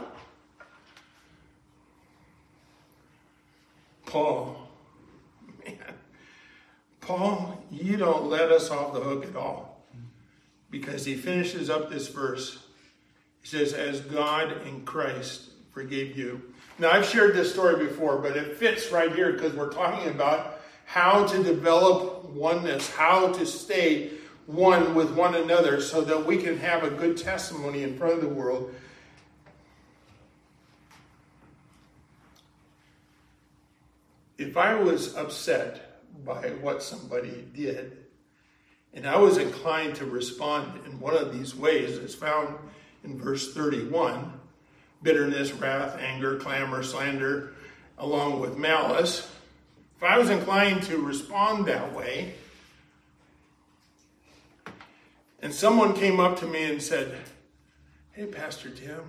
Paul, 4.05 4.67
man, 5.65 5.77
Paul, 6.99 7.63
you 7.71 7.97
don't 7.97 8.29
let 8.29 8.51
us 8.51 8.69
off 8.69 8.93
the 8.93 8.99
hook 8.99 9.25
at 9.25 9.35
all. 9.35 9.85
Because 10.69 11.05
he 11.05 11.15
finishes 11.15 11.69
up 11.69 11.89
this 11.89 12.09
verse. 12.09 12.59
He 13.41 13.47
says, 13.47 13.73
As 13.73 14.01
God 14.01 14.65
in 14.67 14.83
Christ 14.83 15.51
forgave 15.71 16.17
you. 16.17 16.41
Now, 16.77 16.91
I've 16.91 17.05
shared 17.05 17.35
this 17.35 17.51
story 17.51 17.85
before, 17.85 18.17
but 18.17 18.35
it 18.35 18.57
fits 18.57 18.91
right 18.91 19.13
here 19.13 19.31
because 19.31 19.53
we're 19.53 19.71
talking 19.71 20.09
about 20.09 20.50
how 20.91 21.25
to 21.25 21.41
develop 21.41 22.25
oneness, 22.25 22.89
how 22.89 23.31
to 23.31 23.45
stay 23.45 24.11
one 24.45 24.93
with 24.93 25.09
one 25.15 25.35
another 25.35 25.79
so 25.79 26.01
that 26.01 26.25
we 26.25 26.35
can 26.35 26.57
have 26.57 26.83
a 26.83 26.89
good 26.89 27.15
testimony 27.15 27.83
in 27.83 27.97
front 27.97 28.13
of 28.15 28.19
the 28.19 28.27
world. 28.27 28.75
If 34.37 34.57
I 34.57 34.75
was 34.75 35.15
upset 35.15 36.01
by 36.25 36.49
what 36.59 36.83
somebody 36.83 37.47
did, 37.55 37.95
and 38.93 39.07
I 39.07 39.15
was 39.15 39.37
inclined 39.37 39.95
to 39.95 40.05
respond 40.05 40.85
in 40.85 40.99
one 40.99 41.15
of 41.15 41.31
these 41.31 41.55
ways, 41.55 41.97
as 41.99 42.13
found 42.13 42.53
in 43.05 43.17
verse 43.17 43.53
31 43.53 44.33
bitterness, 45.01 45.53
wrath, 45.53 45.97
anger, 46.01 46.35
clamor, 46.35 46.83
slander, 46.83 47.53
along 47.97 48.41
with 48.41 48.57
malice. 48.57 49.30
If 50.01 50.05
I 50.05 50.17
was 50.17 50.31
inclined 50.31 50.81
to 50.85 50.97
respond 50.97 51.67
that 51.67 51.93
way, 51.93 52.33
and 55.43 55.53
someone 55.53 55.93
came 55.93 56.19
up 56.19 56.39
to 56.39 56.47
me 56.47 56.63
and 56.63 56.81
said, 56.81 57.13
Hey, 58.11 58.25
Pastor 58.25 58.71
Tim, 58.71 59.03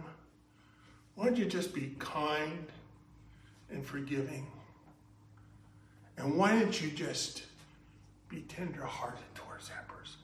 why 1.14 1.24
don't 1.24 1.38
you 1.38 1.46
just 1.46 1.72
be 1.72 1.94
kind 1.98 2.66
and 3.70 3.82
forgiving? 3.82 4.46
And 6.18 6.36
why 6.36 6.60
don't 6.60 6.78
you 6.78 6.90
just 6.90 7.44
be 8.28 8.42
tenderhearted 8.42 9.34
towards 9.34 9.70
that 9.70 9.88
person? 9.88 10.20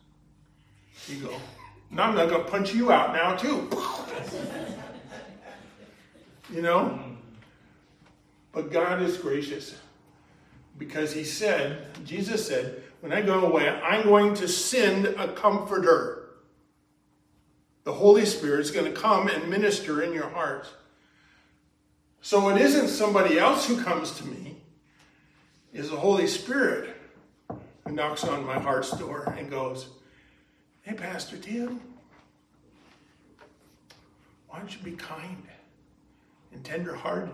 You 1.07 1.29
go, 1.29 1.35
no, 1.91 2.03
I'm 2.03 2.15
not 2.15 2.29
going 2.29 2.45
to 2.45 2.51
punch 2.51 2.75
you 2.75 2.93
out 2.93 3.15
now, 3.15 3.35
too. 3.37 3.71
you 6.55 6.61
know? 6.61 7.01
But 8.53 8.71
God 8.71 9.01
is 9.01 9.17
gracious 9.17 9.75
because 10.79 11.13
He 11.13 11.25
said, 11.25 11.87
Jesus 12.05 12.47
said, 12.47 12.83
when 13.01 13.13
I 13.13 13.23
go 13.23 13.45
away, 13.45 13.69
I'm 13.69 14.05
going 14.05 14.35
to 14.35 14.49
send 14.49 15.07
a 15.07 15.33
comforter. 15.33 16.31
The 17.85 17.93
Holy 17.93 18.27
Spirit 18.27 18.61
is 18.61 18.71
going 18.71 18.93
to 18.93 19.01
come 19.01 19.29
and 19.29 19.49
minister 19.49 20.03
in 20.03 20.13
your 20.13 20.29
heart. 20.29 20.67
So 22.21 22.49
it 22.49 22.61
isn't 22.61 22.89
somebody 22.89 23.39
else 23.39 23.67
who 23.67 23.83
comes 23.83 24.13
to 24.19 24.27
me, 24.27 24.57
it's 25.73 25.91
the 25.91 25.97
Holy 25.97 26.27
Spirit 26.27 26.97
who 27.49 27.93
knocks 27.93 28.25
on 28.25 28.45
my 28.45 28.59
heart's 28.59 28.91
door 28.91 29.35
and 29.39 29.51
goes, 29.51 29.89
Hey, 30.83 30.95
Pastor 30.95 31.37
Tim, 31.37 31.81
why 34.49 34.59
don't 34.59 34.75
you 34.75 34.83
be 34.83 34.93
kind 34.93 35.43
and 36.53 36.65
tenderhearted 36.65 37.31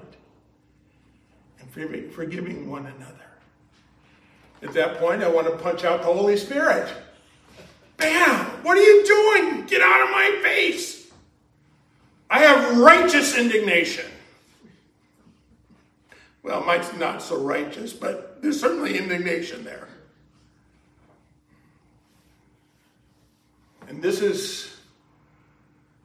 and 1.60 2.12
forgiving 2.12 2.68
one 2.68 2.86
another? 2.86 3.33
At 4.64 4.72
that 4.72 4.98
point, 4.98 5.22
I 5.22 5.28
want 5.28 5.46
to 5.46 5.56
punch 5.56 5.84
out 5.84 6.00
the 6.00 6.06
Holy 6.06 6.38
Spirit. 6.38 6.90
Bam! 7.98 8.46
What 8.62 8.78
are 8.78 8.82
you 8.82 9.04
doing? 9.04 9.66
Get 9.66 9.82
out 9.82 10.04
of 10.04 10.10
my 10.10 10.40
face! 10.42 11.06
I 12.30 12.38
have 12.38 12.78
righteous 12.78 13.36
indignation. 13.36 14.06
Well, 16.42 16.64
mine's 16.64 16.92
not 16.94 17.22
so 17.22 17.38
righteous, 17.38 17.92
but 17.92 18.40
there's 18.42 18.58
certainly 18.58 18.98
indignation 18.98 19.64
there. 19.64 19.88
And 23.86 24.02
this 24.02 24.22
is 24.22 24.74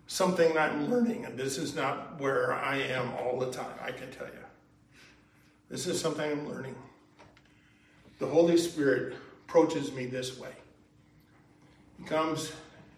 something 0.08 0.58
I'm 0.58 0.89
learning, 0.89 1.26
and 1.26 1.38
this 1.38 1.58
is 1.58 1.76
not 1.76 2.19
where 2.19 2.54
I 2.54 2.76
am 2.76 3.13
all 3.13 3.39
the 3.39 3.52
time, 3.52 3.74
I 3.82 3.91
can 3.91 4.12
tell 4.12 4.28
you. 4.28 4.34
This 5.69 5.88
is 5.88 6.00
something 6.00 6.30
I'm 6.30 6.50
learning 6.50 6.76
the 8.19 8.27
Holy 8.27 8.58
Spirit 8.58 9.15
approaches 9.47 9.91
me 9.91 10.05
this 10.05 10.38
way. 10.38 10.51
He 11.97 12.05
comes 12.05 12.51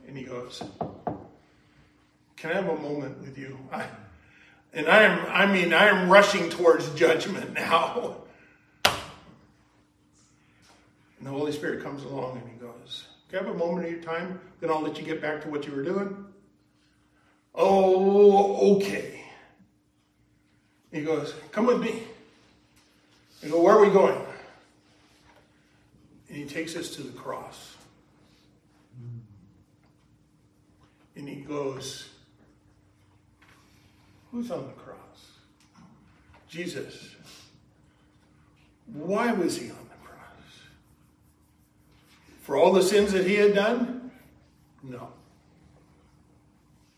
and 0.07 0.17
he 0.17 0.23
goes, 0.23 0.61
Can 2.35 2.51
I 2.51 2.55
have 2.55 2.69
a 2.69 2.75
moment 2.75 3.21
with 3.21 3.37
you? 3.37 3.57
I, 3.71 3.85
and 4.73 4.87
I 4.87 5.03
am, 5.03 5.25
I 5.27 5.51
mean, 5.51 5.73
I 5.73 5.87
am 5.87 6.09
rushing 6.09 6.49
towards 6.49 6.89
judgment 6.95 7.53
now. 7.57 8.15
And 8.83 11.27
the 11.27 11.29
Holy 11.29 11.51
Spirit 11.51 11.83
comes 11.83 12.03
along 12.03 12.41
and 12.41 12.49
he 12.49 12.57
goes, 12.57 13.05
Can 13.29 13.39
I 13.39 13.43
have 13.43 13.55
a 13.55 13.57
moment 13.57 13.85
of 13.85 13.91
your 13.91 14.01
time? 14.01 14.39
Then 14.59 14.71
I'll 14.71 14.81
let 14.81 14.97
you 14.97 15.05
get 15.05 15.21
back 15.21 15.41
to 15.43 15.49
what 15.49 15.67
you 15.67 15.73
were 15.73 15.83
doing. 15.83 16.25
Oh, 17.53 18.77
okay. 18.77 19.23
He 20.91 21.03
goes, 21.03 21.35
Come 21.51 21.67
with 21.67 21.79
me. 21.79 22.03
I 23.43 23.49
go, 23.49 23.61
Where 23.61 23.75
are 23.75 23.85
we 23.85 23.91
going? 23.91 24.17
And 26.31 26.39
he 26.39 26.45
takes 26.45 26.77
us 26.77 26.95
to 26.95 27.03
the 27.03 27.11
cross. 27.11 27.75
And 31.17 31.27
he 31.27 31.41
goes, 31.41 32.07
Who's 34.31 34.49
on 34.49 34.65
the 34.65 34.81
cross? 34.81 34.95
Jesus. 36.47 37.15
Why 38.93 39.33
was 39.33 39.57
he 39.57 39.71
on 39.71 39.89
the 39.89 40.07
cross? 40.07 40.61
For 42.43 42.55
all 42.55 42.71
the 42.71 42.81
sins 42.81 43.11
that 43.11 43.27
he 43.27 43.35
had 43.35 43.53
done? 43.53 44.11
No. 44.83 45.09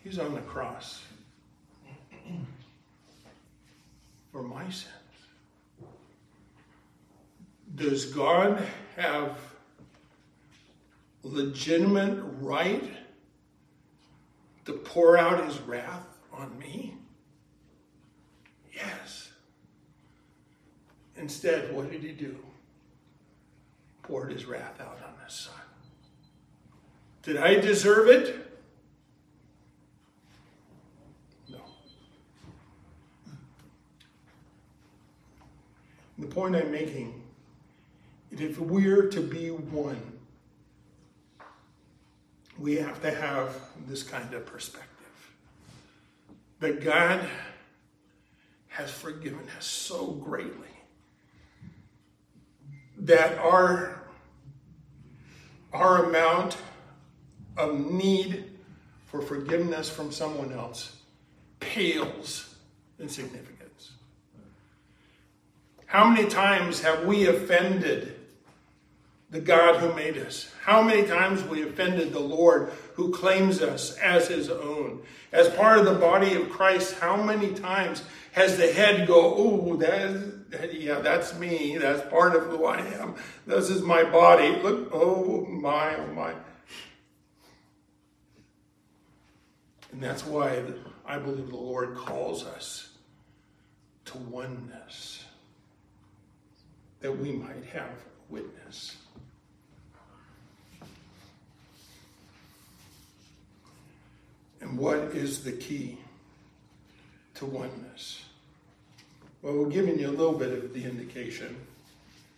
He's 0.03 0.19
on 0.19 0.35
the 0.35 0.41
cross 0.41 1.01
for 4.31 4.43
my 4.43 4.65
sins. 4.65 5.02
Does 7.75 8.05
God 8.05 8.63
have 8.95 9.37
legitimate 11.23 12.21
right 12.39 12.83
to 14.65 14.73
pour 14.73 15.17
out 15.17 15.43
his 15.45 15.59
wrath 15.61 16.05
on 16.31 16.57
me? 16.59 16.95
Yes. 18.73 19.31
Instead, 21.17 21.73
what 21.75 21.91
did 21.91 22.03
he 22.03 22.11
do? 22.11 22.37
Poured 24.03 24.31
his 24.31 24.45
wrath 24.45 24.79
out 24.79 24.99
on 25.03 25.13
his 25.25 25.33
son. 25.33 25.53
Did 27.23 27.37
I 27.37 27.55
deserve 27.55 28.07
it? 28.09 28.35
No. 31.49 31.61
The 36.19 36.27
point 36.27 36.55
I'm 36.55 36.69
making 36.69 37.22
if 38.39 38.59
we're 38.59 39.09
to 39.09 39.21
be 39.21 39.49
one, 39.49 40.01
we 42.57 42.75
have 42.75 43.01
to 43.01 43.11
have 43.11 43.55
this 43.87 44.03
kind 44.03 44.33
of 44.33 44.45
perspective. 44.45 44.89
That 46.59 46.83
God 46.83 47.27
has 48.69 48.89
forgiven 48.89 49.47
us 49.57 49.65
so 49.65 50.07
greatly 50.11 50.67
that 52.97 53.37
our, 53.37 54.01
our 55.73 56.05
amount 56.05 56.57
of 57.57 57.91
need 57.91 58.45
for 59.05 59.21
forgiveness 59.21 59.89
from 59.89 60.11
someone 60.11 60.53
else 60.53 60.95
pales 61.59 62.55
in 62.97 63.09
significance. 63.09 63.91
How 65.85 66.09
many 66.09 66.27
times 66.27 66.81
have 66.81 67.05
we 67.05 67.27
offended 67.27 68.12
the 69.33 69.41
God 69.41 69.79
who 69.79 69.91
made 69.93 70.15
us. 70.19 70.53
How 70.61 70.83
many 70.83 71.07
times 71.07 71.43
we 71.43 71.63
offended 71.63 72.13
the 72.13 72.19
Lord 72.19 72.71
who 72.93 73.11
claims 73.11 73.63
us 73.63 73.97
as 73.97 74.27
his 74.27 74.47
own. 74.47 75.01
As 75.31 75.49
part 75.49 75.79
of 75.79 75.85
the 75.85 75.95
body 75.95 76.35
of 76.35 76.51
Christ, 76.51 76.99
how 76.99 77.21
many 77.21 77.51
times 77.53 78.03
has 78.33 78.57
the 78.57 78.71
head 78.71 79.07
go, 79.07 79.33
oh, 79.35 79.75
that, 79.77 80.71
yeah, 80.71 80.99
that's 80.99 81.37
me. 81.39 81.79
That's 81.79 82.07
part 82.11 82.35
of 82.35 82.43
who 82.43 82.65
I 82.65 82.81
am. 82.81 83.15
This 83.47 83.71
is 83.71 83.81
my 83.81 84.03
body. 84.03 84.55
Look, 84.61 84.89
oh 84.93 85.47
my, 85.47 85.95
oh 85.95 86.13
my. 86.13 86.35
And 89.91 90.01
that's 90.01 90.23
why 90.23 90.61
I 91.07 91.17
believe 91.17 91.49
the 91.49 91.55
Lord 91.55 91.95
calls 91.95 92.45
us 92.45 92.89
to 94.05 94.17
oneness, 94.19 95.25
that 96.99 97.17
we 97.17 97.31
might 97.31 97.63
have 97.73 97.89
witness. 98.29 98.97
And 104.63 104.77
what 104.77 104.97
is 105.13 105.43
the 105.43 105.51
key 105.51 105.97
to 107.33 107.45
oneness? 107.45 108.23
Well, 109.41 109.55
we're 109.57 109.69
giving 109.69 109.99
you 109.99 110.07
a 110.07 110.09
little 110.09 110.37
bit 110.37 110.53
of 110.53 110.73
the 110.73 110.85
indication 110.85 111.57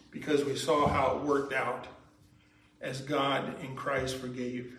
because 0.10 0.44
we 0.44 0.56
saw 0.56 0.88
how 0.88 1.18
it 1.18 1.22
worked 1.22 1.54
out 1.54 1.86
as 2.82 3.02
God 3.02 3.62
in 3.64 3.76
Christ 3.76 4.18
forgave 4.18 4.76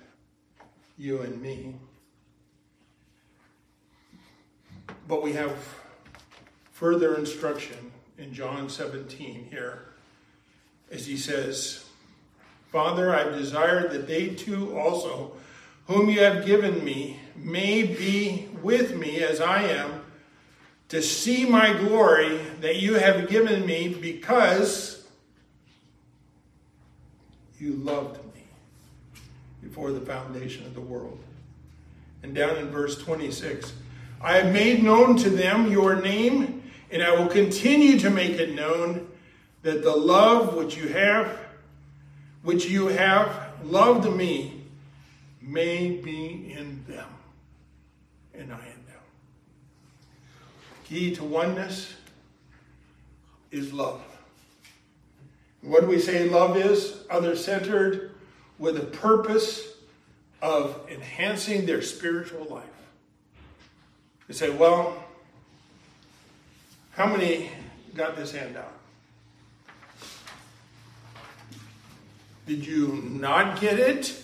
you 0.99 1.23
and 1.23 1.41
me. 1.41 1.77
But 5.07 5.23
we 5.23 5.33
have 5.35 5.57
further 6.73 7.15
instruction 7.15 7.93
in 8.19 8.35
John 8.35 8.69
17 8.69 9.47
here 9.51 9.85
as 10.91 11.07
he 11.07 11.17
says, 11.17 11.85
Father, 12.73 13.15
I 13.15 13.23
desire 13.23 13.87
that 13.87 14.09
they 14.09 14.31
too 14.31 14.77
also, 14.77 15.31
whom 15.87 16.11
you 16.11 16.21
have 16.23 16.45
given 16.45 16.85
me, 16.85 17.21
may 17.39 17.83
be 17.83 18.49
with 18.63 18.97
me 18.97 19.23
as 19.23 19.41
I 19.41 19.63
am, 19.63 20.03
to 20.89 21.03
see 21.03 21.45
my 21.45 21.73
glory 21.73 22.39
that 22.61 22.77
you 22.77 22.95
have 22.95 23.29
given 23.29 23.67
me 23.67 23.89
because 23.89 25.05
you 27.59 27.73
loved 27.75 28.23
me 28.35 28.43
before 29.63 29.91
the 29.93 30.01
foundation 30.01 30.65
of 30.67 30.75
the 30.75 30.81
world. 30.81 31.19
And 32.23 32.35
down 32.35 32.57
in 32.57 32.69
verse 32.71 32.99
26, 32.99 33.73
I 34.21 34.37
have 34.37 34.53
made 34.53 34.83
known 34.83 35.17
to 35.19 35.31
them 35.31 35.71
your 35.71 35.97
name, 35.97 36.63
and 36.91 37.03
I 37.03 37.13
will 37.15 37.29
continue 37.29 37.99
to 38.01 38.11
make 38.11 38.33
it 38.33 38.55
known 38.55 39.09
that 39.63 39.83
the 39.83 39.95
love 39.95 40.55
which 40.55 40.77
you 40.77 40.89
have, 40.89 41.37
which 42.43 42.67
you 42.67 42.87
have 42.87 43.53
loved 43.65 44.11
me, 44.15 44.63
may 45.43 45.91
be 45.91 46.55
in 46.57 46.85
them, 46.89 47.09
and 48.39 48.53
I 48.53 48.59
in 48.59 48.85
them. 48.87 49.03
Key 50.85 51.15
to 51.17 51.25
oneness 51.25 51.95
is 53.51 53.73
love. 53.73 54.03
What 55.63 55.81
do 55.81 55.87
we 55.87 55.99
say 55.99 56.29
love 56.29 56.57
is? 56.57 57.05
Other 57.11 57.35
centered 57.35 58.13
with 58.59 58.77
a 58.77 58.85
purpose 58.85 59.67
of 60.41 60.81
enhancing 60.89 61.67
their 61.67 61.83
spiritual 61.83 62.45
life. 62.45 62.65
You 64.29 64.35
say, 64.35 64.51
well, 64.51 65.03
how 66.93 67.07
many 67.07 67.51
got 67.95 68.17
this 68.17 68.33
handout? 68.33 68.73
Did 72.47 72.65
you 72.65 73.03
not 73.05 73.61
get 73.61 73.79
it? 73.79 74.23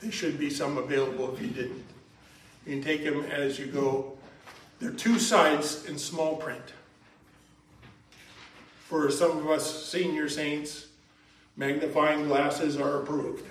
There 0.00 0.10
should 0.12 0.38
be 0.38 0.50
some 0.50 0.78
available 0.78 1.32
if 1.34 1.40
you 1.40 1.48
didn't. 1.48 1.87
You 2.68 2.74
can 2.74 2.84
take 2.84 3.02
them 3.02 3.24
as 3.24 3.58
you 3.58 3.64
go. 3.64 4.18
There 4.78 4.90
are 4.90 4.92
two 4.92 5.18
sides 5.18 5.86
in 5.86 5.98
small 5.98 6.36
print. 6.36 6.74
For 8.84 9.10
some 9.10 9.38
of 9.38 9.48
us 9.48 9.86
senior 9.86 10.28
saints, 10.28 10.88
magnifying 11.56 12.26
glasses 12.26 12.76
are 12.76 13.00
approved. 13.00 13.46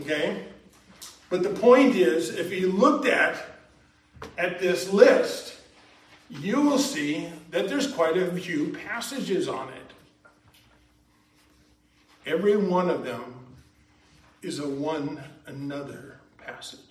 Okay? 0.00 0.46
But 1.28 1.42
the 1.42 1.50
point 1.50 1.94
is, 1.94 2.34
if 2.34 2.50
you 2.50 2.72
looked 2.72 3.06
at, 3.06 3.36
at 4.38 4.60
this 4.60 4.90
list, 4.90 5.54
you 6.30 6.62
will 6.62 6.78
see 6.78 7.28
that 7.50 7.68
there's 7.68 7.92
quite 7.92 8.16
a 8.16 8.32
few 8.32 8.74
passages 8.88 9.46
on 9.46 9.68
it. 9.68 9.92
Every 12.24 12.56
one 12.56 12.88
of 12.88 13.04
them 13.04 13.34
is 14.40 14.58
a 14.58 14.66
one 14.66 15.22
another 15.46 16.18
passage. 16.38 16.85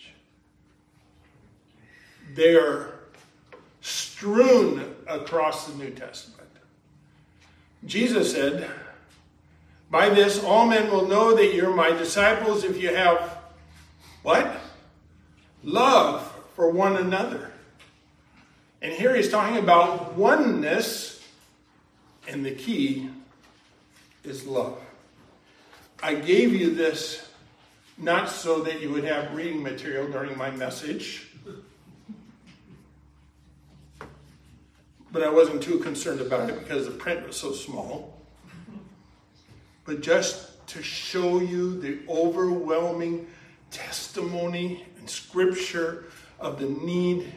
They 2.34 2.56
are 2.56 3.00
strewn 3.82 4.96
across 5.08 5.68
the 5.68 5.76
New 5.78 5.92
Testament. 5.92 6.50
Jesus 7.86 8.32
said, 8.32 8.70
By 9.92 10.10
this 10.10 10.44
all 10.44 10.66
men 10.66 10.90
will 10.90 11.08
know 11.08 11.36
that 11.36 11.54
you're 11.54 11.74
my 11.74 11.92
disciples 11.92 12.64
if 12.64 12.82
you 12.82 12.94
have 12.94 13.38
what? 14.24 14.60
Love 15.64 16.32
for 16.56 16.72
one 16.72 16.98
another. 16.98 17.52
And 18.82 18.92
here 18.92 19.16
he's 19.16 19.30
talking 19.30 19.58
about 19.58 20.14
oneness, 20.16 21.24
and 22.28 22.46
the 22.46 22.52
key 22.52 23.10
is 24.24 24.46
love. 24.46 24.80
I 26.02 26.16
gave 26.16 26.54
you 26.54 26.74
this 26.74 27.28
not 27.98 28.30
so 28.30 28.62
that 28.62 28.82
you 28.82 28.92
would 28.92 29.04
have 29.04 29.34
reading 29.36 29.64
material 29.64 30.08
during 30.08 30.38
my 30.38 30.52
message, 30.52 31.25
but 35.16 35.24
I 35.24 35.30
wasn't 35.30 35.64
too 35.64 35.80
concerned 35.80 36.20
about 36.20 36.50
it 36.50 36.60
because 36.60 36.88
the 36.88 36.92
print 36.92 37.26
was 37.26 37.38
so 37.38 37.54
small. 37.54 38.20
But 39.86 40.02
just 40.02 40.68
to 40.68 40.84
show 40.84 41.40
you 41.40 41.80
the 41.80 42.00
overwhelming 42.10 43.26
testimony 43.72 44.86
and 45.00 45.10
scripture 45.10 46.04
of 46.38 46.60
the 46.60 46.66
need 46.66 47.32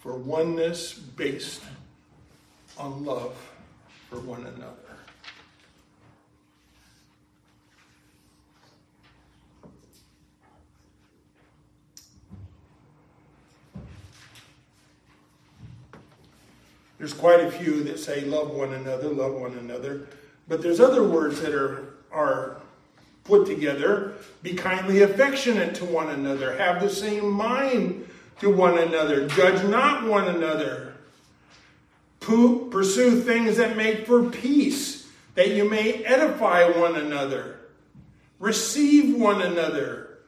for 0.00 0.16
oneness 0.16 0.92
based 0.92 1.62
on 2.76 3.04
love 3.04 3.36
for 4.08 4.18
one 4.18 4.44
another. 4.44 4.79
There's 17.00 17.14
quite 17.14 17.40
a 17.40 17.50
few 17.50 17.82
that 17.84 17.98
say 17.98 18.26
love 18.26 18.50
one 18.50 18.74
another, 18.74 19.08
love 19.08 19.32
one 19.32 19.54
another. 19.54 20.06
But 20.46 20.60
there's 20.60 20.80
other 20.80 21.02
words 21.02 21.40
that 21.40 21.54
are, 21.54 21.94
are 22.12 22.60
put 23.24 23.46
together. 23.46 24.12
Be 24.42 24.52
kindly 24.52 25.00
affectionate 25.00 25.74
to 25.76 25.86
one 25.86 26.10
another. 26.10 26.58
Have 26.58 26.82
the 26.82 26.90
same 26.90 27.30
mind 27.30 28.06
to 28.40 28.54
one 28.54 28.76
another. 28.76 29.26
Judge 29.28 29.66
not 29.66 30.04
one 30.04 30.28
another. 30.28 30.92
Pursue 32.20 33.22
things 33.22 33.56
that 33.56 33.78
make 33.78 34.06
for 34.06 34.24
peace, 34.24 35.08
that 35.36 35.52
you 35.52 35.68
may 35.68 36.04
edify 36.04 36.68
one 36.68 36.96
another. 36.96 37.60
Receive 38.38 39.16
one 39.16 39.40
another. 39.40 40.18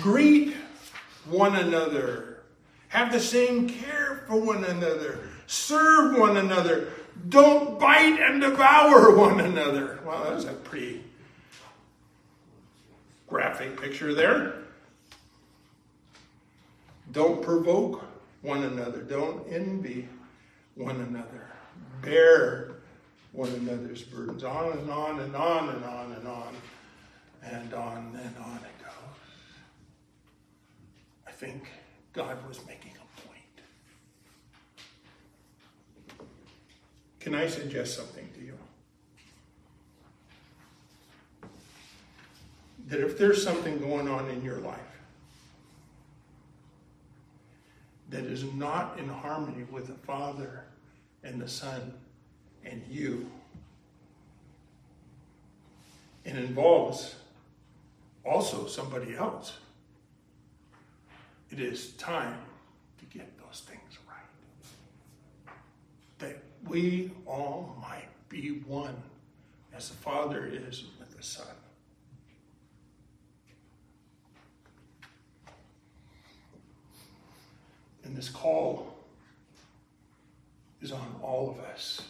Greet 0.00 0.54
one 1.28 1.56
another. 1.56 2.44
Have 2.90 3.10
the 3.10 3.18
same 3.18 3.68
care 3.68 4.22
for 4.28 4.40
one 4.40 4.62
another 4.62 5.18
serve 5.54 6.18
one 6.18 6.36
another, 6.36 6.88
don't 7.28 7.78
bite 7.78 8.18
and 8.20 8.40
devour 8.40 9.16
one 9.16 9.40
another. 9.40 10.00
Well, 10.04 10.30
that's 10.30 10.44
a 10.44 10.52
pretty 10.52 11.04
graphic 13.26 13.80
picture 13.80 14.14
there. 14.14 14.54
Don't 17.12 17.42
provoke 17.42 18.04
one 18.42 18.64
another, 18.64 19.02
don't 19.02 19.46
envy 19.50 20.08
one 20.74 21.00
another, 21.00 21.46
bear 22.02 22.72
one 23.32 23.50
another's 23.50 24.02
burdens. 24.02 24.44
On 24.44 24.76
and 24.76 24.90
on 24.90 25.20
and 25.20 25.36
on 25.36 25.68
and 25.70 25.84
on 25.84 26.12
and 26.12 26.26
on 26.26 26.54
and 27.42 27.74
on 27.74 28.18
and 28.22 28.36
on 28.44 28.56
it 28.56 28.78
goes. 28.82 29.56
I 31.26 31.30
think 31.30 31.68
God 32.12 32.36
was 32.48 32.60
making 32.66 32.93
Can 37.24 37.34
I 37.34 37.46
suggest 37.46 37.96
something 37.96 38.28
to 38.34 38.44
you? 38.44 38.58
That 42.88 43.00
if 43.00 43.16
there's 43.16 43.42
something 43.42 43.78
going 43.78 44.08
on 44.08 44.28
in 44.28 44.44
your 44.44 44.58
life 44.58 44.78
that 48.10 48.24
is 48.24 48.44
not 48.44 48.98
in 48.98 49.08
harmony 49.08 49.64
with 49.70 49.86
the 49.86 49.94
Father 49.94 50.64
and 51.22 51.40
the 51.40 51.48
Son 51.48 51.94
and 52.62 52.82
you, 52.90 53.30
and 56.26 56.36
involves 56.36 57.14
also 58.22 58.66
somebody 58.66 59.16
else, 59.16 59.56
it 61.50 61.58
is 61.58 61.92
time 61.92 62.36
to 62.98 63.06
get 63.06 63.38
those 63.38 63.62
things 63.66 63.84
we 66.68 67.10
all 67.26 67.76
might 67.80 68.08
be 68.28 68.60
one 68.66 68.96
as 69.74 69.88
the 69.88 69.96
Father 69.96 70.46
is 70.46 70.84
with 70.98 71.16
the 71.16 71.22
Son. 71.22 71.46
And 78.04 78.16
this 78.16 78.28
call 78.28 78.94
is 80.82 80.92
on 80.92 81.16
all 81.22 81.50
of 81.50 81.58
us 81.64 82.02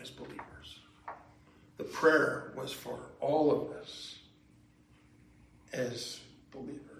as 0.00 0.10
believers. 0.10 0.78
The 1.76 1.84
prayer 1.84 2.52
was 2.56 2.72
for 2.72 2.98
all 3.20 3.50
of 3.50 3.76
us 3.76 4.18
as 5.72 6.20
believers. 6.52 6.93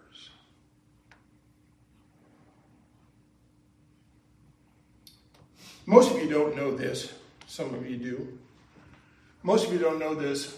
Most 5.86 6.12
of 6.12 6.18
you 6.18 6.28
don't 6.28 6.56
know 6.56 6.74
this, 6.74 7.12
Some 7.46 7.74
of 7.74 7.88
you 7.88 7.96
do. 7.96 8.38
Most 9.42 9.66
of 9.66 9.72
you 9.72 9.78
don't 9.78 9.98
know 9.98 10.14
this. 10.14 10.56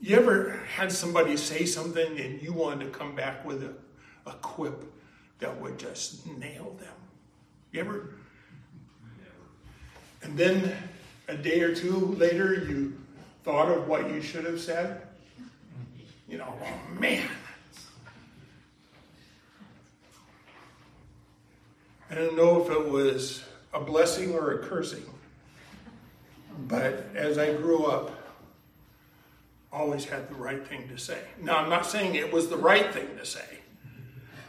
You 0.00 0.16
ever 0.16 0.60
had 0.76 0.92
somebody 0.92 1.36
say 1.36 1.64
something 1.64 2.18
and 2.18 2.42
you 2.42 2.52
wanted 2.52 2.84
to 2.84 2.90
come 2.90 3.14
back 3.14 3.44
with 3.46 3.62
a, 3.62 3.72
a 4.28 4.34
quip 4.34 4.84
that 5.38 5.58
would 5.60 5.78
just 5.78 6.26
nail 6.26 6.76
them? 6.78 6.92
You 7.70 7.80
ever? 7.80 8.14
And 10.22 10.36
then 10.36 10.76
a 11.28 11.36
day 11.36 11.62
or 11.62 11.74
two 11.74 12.14
later, 12.18 12.54
you 12.54 12.98
thought 13.44 13.68
of 13.68 13.88
what 13.88 14.10
you 14.10 14.20
should 14.20 14.44
have 14.44 14.60
said? 14.60 15.02
You 16.28 16.38
know, 16.38 16.54
oh 16.62 17.00
man. 17.00 17.28
I 22.10 22.14
don't 22.14 22.36
know 22.36 22.62
if 22.62 22.70
it 22.70 22.90
was 22.90 23.42
a 23.72 23.80
blessing 23.80 24.34
or 24.34 24.52
a 24.52 24.58
cursing, 24.58 25.04
but 26.68 27.06
as 27.14 27.38
I 27.38 27.54
grew 27.54 27.84
up, 27.86 28.10
always 29.72 30.04
had 30.04 30.28
the 30.28 30.34
right 30.34 30.66
thing 30.66 30.88
to 30.88 30.98
say. 30.98 31.18
Now, 31.40 31.56
I'm 31.56 31.70
not 31.70 31.86
saying 31.86 32.14
it 32.14 32.32
was 32.32 32.48
the 32.48 32.58
right 32.58 32.92
thing 32.92 33.16
to 33.16 33.24
say. 33.24 33.40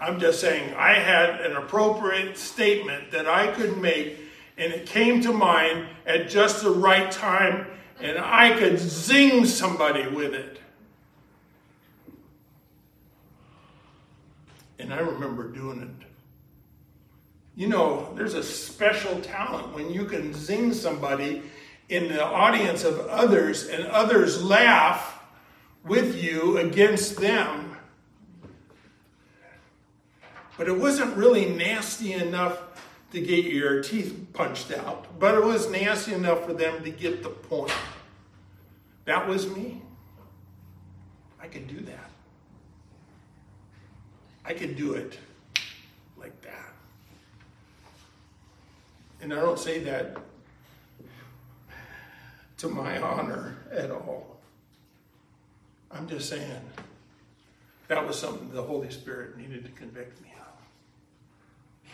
I'm 0.01 0.19
just 0.19 0.41
saying 0.41 0.73
I 0.75 0.95
had 0.95 1.39
an 1.41 1.55
appropriate 1.55 2.37
statement 2.37 3.11
that 3.11 3.27
I 3.27 3.47
could 3.53 3.77
make, 3.77 4.17
and 4.57 4.73
it 4.73 4.85
came 4.85 5.21
to 5.21 5.31
mind 5.31 5.87
at 6.05 6.29
just 6.29 6.61
the 6.61 6.71
right 6.71 7.09
time, 7.09 7.67
and 8.01 8.17
I 8.17 8.57
could 8.59 8.77
zing 8.79 9.45
somebody 9.45 10.05
with 10.07 10.33
it. 10.33 10.59
And 14.77 14.93
I 14.93 14.99
remember 14.99 15.47
doing 15.47 15.81
it. 15.81 16.07
You 17.55 17.67
know, 17.67 18.11
there's 18.15 18.33
a 18.33 18.43
special 18.43 19.21
talent 19.21 19.73
when 19.73 19.91
you 19.91 20.05
can 20.05 20.33
zing 20.33 20.73
somebody 20.73 21.43
in 21.87 22.07
the 22.07 22.23
audience 22.23 22.83
of 22.83 22.99
others 23.07 23.67
and 23.67 23.85
others 23.85 24.43
laugh 24.43 25.23
with 25.83 26.21
you 26.21 26.57
against 26.57 27.17
them. 27.17 27.77
But 30.57 30.67
it 30.67 30.77
wasn't 30.77 31.15
really 31.15 31.45
nasty 31.45 32.13
enough 32.13 32.59
to 33.11 33.21
get 33.21 33.45
your 33.45 33.83
teeth 33.83 34.27
punched 34.33 34.71
out, 34.71 35.19
but 35.19 35.35
it 35.35 35.43
was 35.43 35.69
nasty 35.69 36.13
enough 36.13 36.45
for 36.45 36.53
them 36.53 36.83
to 36.83 36.89
get 36.89 37.21
the 37.21 37.29
point. 37.29 37.71
That 39.05 39.27
was 39.27 39.47
me. 39.47 39.81
I 41.39 41.47
could 41.47 41.67
do 41.67 41.79
that. 41.81 42.09
I 44.45 44.53
could 44.53 44.75
do 44.75 44.93
it 44.93 45.17
like 46.17 46.39
that. 46.41 46.73
And 49.23 49.33
I 49.33 49.37
don't 49.37 49.57
say 49.57 49.79
that 49.79 50.17
to 52.57 52.67
my 52.67 53.01
honor 53.01 53.55
at 53.71 53.89
all. 53.89 54.41
I'm 55.89 56.09
just 56.09 56.27
saying 56.27 56.59
that 57.87 58.05
was 58.05 58.19
something 58.19 58.51
the 58.51 58.61
Holy 58.61 58.91
Spirit 58.91 59.37
needed 59.37 59.63
to 59.63 59.71
convict 59.71 60.21
me 60.21 60.33
of. 60.41 61.91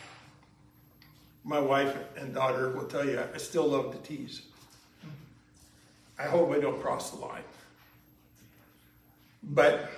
My 1.44 1.60
wife 1.60 1.96
and 2.18 2.34
daughter 2.34 2.72
will 2.72 2.86
tell 2.86 3.06
you 3.06 3.22
I 3.22 3.38
still 3.38 3.68
love 3.68 3.92
to 3.92 4.00
tease. 4.00 4.42
I 6.18 6.24
hope 6.24 6.52
I 6.52 6.60
don't 6.60 6.82
cross 6.82 7.12
the 7.12 7.18
line. 7.18 7.44
But 9.44 9.92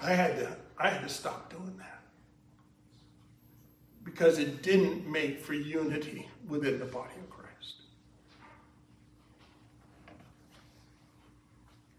I 0.00 0.12
had 0.12 0.38
to 0.38 0.56
I 0.78 0.90
had 0.90 1.02
to 1.02 1.08
stop 1.08 1.50
doing 1.50 1.74
that. 1.78 1.99
Because 4.20 4.38
it 4.38 4.60
didn't 4.60 5.10
make 5.10 5.40
for 5.40 5.54
unity 5.54 6.28
within 6.46 6.78
the 6.78 6.84
body 6.84 7.14
of 7.18 7.30
Christ. 7.30 7.76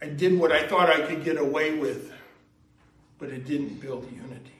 I 0.04 0.06
did 0.06 0.38
what 0.38 0.52
I 0.52 0.68
thought 0.68 0.88
I 0.88 1.02
could 1.02 1.24
get 1.24 1.40
away 1.40 1.80
with, 1.80 2.14
but 3.18 3.30
it 3.30 3.48
didn't 3.48 3.82
build 3.82 4.08
unity. 4.12 4.54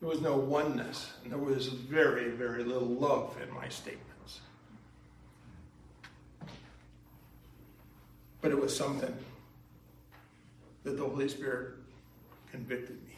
There 0.00 0.08
was 0.08 0.20
no 0.20 0.36
oneness, 0.36 1.12
and 1.22 1.30
there 1.30 1.38
was 1.38 1.68
very, 1.68 2.30
very 2.30 2.64
little 2.64 2.88
love 2.88 3.36
in 3.40 3.54
my 3.54 3.68
statements. 3.68 4.40
But 8.40 8.50
it 8.50 8.60
was 8.60 8.76
something 8.76 9.14
that 10.82 10.96
the 10.96 11.04
Holy 11.04 11.28
Spirit 11.28 11.74
convicted 12.50 13.00
me. 13.06 13.12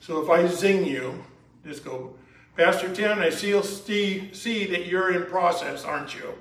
So 0.00 0.22
if 0.22 0.30
I 0.30 0.46
zing 0.46 0.86
you, 0.86 1.22
just 1.64 1.84
go, 1.84 2.14
Pastor 2.56 2.92
Tim, 2.92 3.18
I 3.18 3.28
see, 3.30 4.32
see 4.32 4.66
that 4.66 4.86
you're 4.86 5.14
in 5.14 5.26
process, 5.26 5.84
aren't 5.84 6.14
you? 6.14 6.34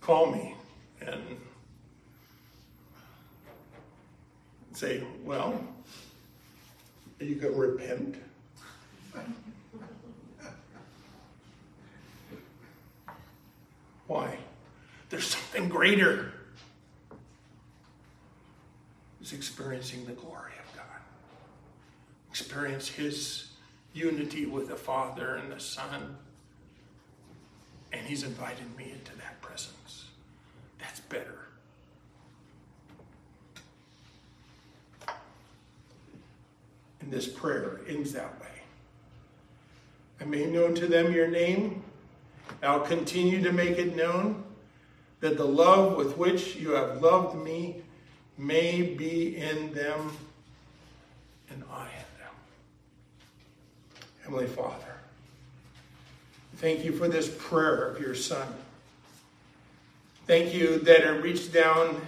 Call 0.00 0.30
me 0.30 0.54
and 1.00 1.22
say, 4.72 5.02
well, 5.24 5.58
you 7.18 7.36
can 7.36 7.56
repent. 7.56 8.16
Why? 14.06 14.36
There's 15.08 15.28
something 15.28 15.70
greater. 15.70 16.32
Is 19.24 19.32
experiencing 19.32 20.04
the 20.04 20.12
glory 20.12 20.52
of 20.62 20.76
God. 20.76 21.00
Experience 22.28 22.88
His 22.88 23.52
unity 23.94 24.44
with 24.44 24.68
the 24.68 24.76
Father 24.76 25.36
and 25.36 25.50
the 25.50 25.58
Son. 25.58 26.18
And 27.90 28.06
He's 28.06 28.22
invited 28.22 28.76
me 28.76 28.92
into 28.92 29.16
that 29.16 29.40
presence. 29.40 30.08
That's 30.78 31.00
better. 31.00 31.38
And 37.00 37.10
this 37.10 37.26
prayer 37.26 37.80
ends 37.88 38.12
that 38.12 38.38
way. 38.42 38.60
I 40.20 40.24
made 40.24 40.52
known 40.52 40.74
to 40.74 40.86
them 40.86 41.14
your 41.14 41.28
name. 41.28 41.82
I'll 42.62 42.80
continue 42.80 43.42
to 43.42 43.52
make 43.52 43.78
it 43.78 43.96
known 43.96 44.44
that 45.20 45.38
the 45.38 45.46
love 45.46 45.96
with 45.96 46.18
which 46.18 46.56
you 46.56 46.72
have 46.72 47.00
loved 47.00 47.42
me 47.42 47.83
may 48.36 48.82
be 48.82 49.36
in 49.36 49.72
them 49.72 50.10
and 51.50 51.62
I 51.70 51.84
in 51.84 52.18
them. 52.18 52.34
Heavenly 54.22 54.46
Father, 54.46 54.94
thank 56.56 56.84
you 56.84 56.92
for 56.92 57.08
this 57.08 57.28
prayer 57.38 57.88
of 57.88 58.00
your 58.00 58.14
Son. 58.14 58.48
Thank 60.26 60.54
you 60.54 60.78
that 60.80 61.02
it 61.02 61.22
reached 61.22 61.52
down 61.52 62.00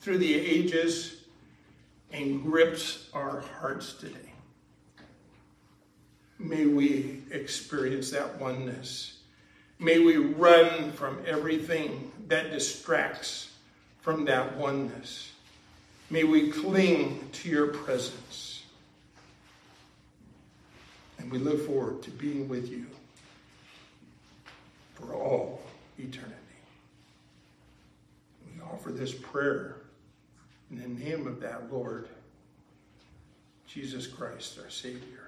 through 0.00 0.18
the 0.18 0.34
ages 0.34 1.22
and 2.12 2.42
grips 2.42 3.08
our 3.14 3.40
hearts 3.60 3.94
today. 3.94 4.32
May 6.38 6.66
we 6.66 7.22
experience 7.30 8.10
that 8.10 8.38
oneness. 8.40 9.18
May 9.78 9.98
we 10.00 10.16
run 10.16 10.92
from 10.92 11.18
everything 11.26 12.12
that 12.28 12.50
distracts 12.50 13.52
from 14.00 14.24
that 14.26 14.56
oneness. 14.56 15.32
May 16.08 16.24
we 16.24 16.50
cling 16.50 17.28
to 17.32 17.48
your 17.48 17.68
presence. 17.68 18.62
And 21.18 21.30
we 21.30 21.38
look 21.38 21.66
forward 21.66 22.02
to 22.02 22.10
being 22.10 22.48
with 22.48 22.70
you 22.70 22.86
for 24.94 25.12
all 25.14 25.60
eternity. 25.98 26.34
We 28.46 28.62
offer 28.62 28.92
this 28.92 29.12
prayer 29.12 29.76
in 30.70 30.78
the 30.78 31.04
name 31.04 31.26
of 31.26 31.40
that 31.40 31.72
Lord, 31.72 32.08
Jesus 33.66 34.06
Christ, 34.06 34.58
our 34.62 34.70
Savior. 34.70 35.25